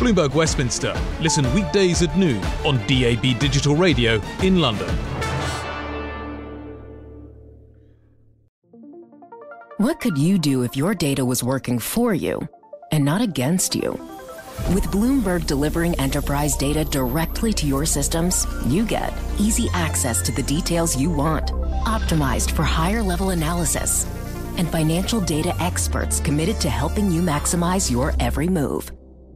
Bloomberg 0.02 0.34
Westminster. 0.34 1.00
Listen 1.20 1.46
weekdays 1.54 2.02
at 2.02 2.18
noon 2.18 2.44
on 2.66 2.78
DAB 2.88 3.38
Digital 3.38 3.76
Radio 3.76 4.20
in 4.42 4.60
London. 4.60 4.90
What 9.78 10.00
could 10.00 10.18
you 10.18 10.40
do 10.40 10.64
if 10.64 10.76
your 10.76 10.96
data 10.96 11.24
was 11.24 11.44
working 11.44 11.78
for 11.78 12.16
you 12.16 12.48
and 12.92 13.06
not 13.06 13.22
against 13.22 13.76
you? 13.76 13.92
With 14.74 14.86
Bloomberg 14.86 15.46
delivering 15.46 15.94
enterprise 16.00 16.58
data 16.58 16.84
directly 16.84 17.54
to 17.54 17.68
your 17.68 17.86
systems, 17.86 18.48
you 18.66 18.88
get 18.88 19.14
easy 19.38 19.70
access 19.76 20.24
to 20.24 20.32
the 20.32 20.42
details 20.44 21.00
you 21.00 21.12
want, 21.12 21.52
optimized 21.86 22.50
for 22.52 22.64
higher 22.64 23.04
level 23.04 23.30
analysis, 23.30 24.08
and 24.58 24.68
financial 24.70 25.22
data 25.22 25.56
experts 25.60 26.20
committed 26.20 26.60
to 26.62 26.72
helping 26.72 27.12
you 27.12 27.22
maximize 27.22 27.92
your 27.92 28.16
every 28.20 28.48
move. 28.48 28.92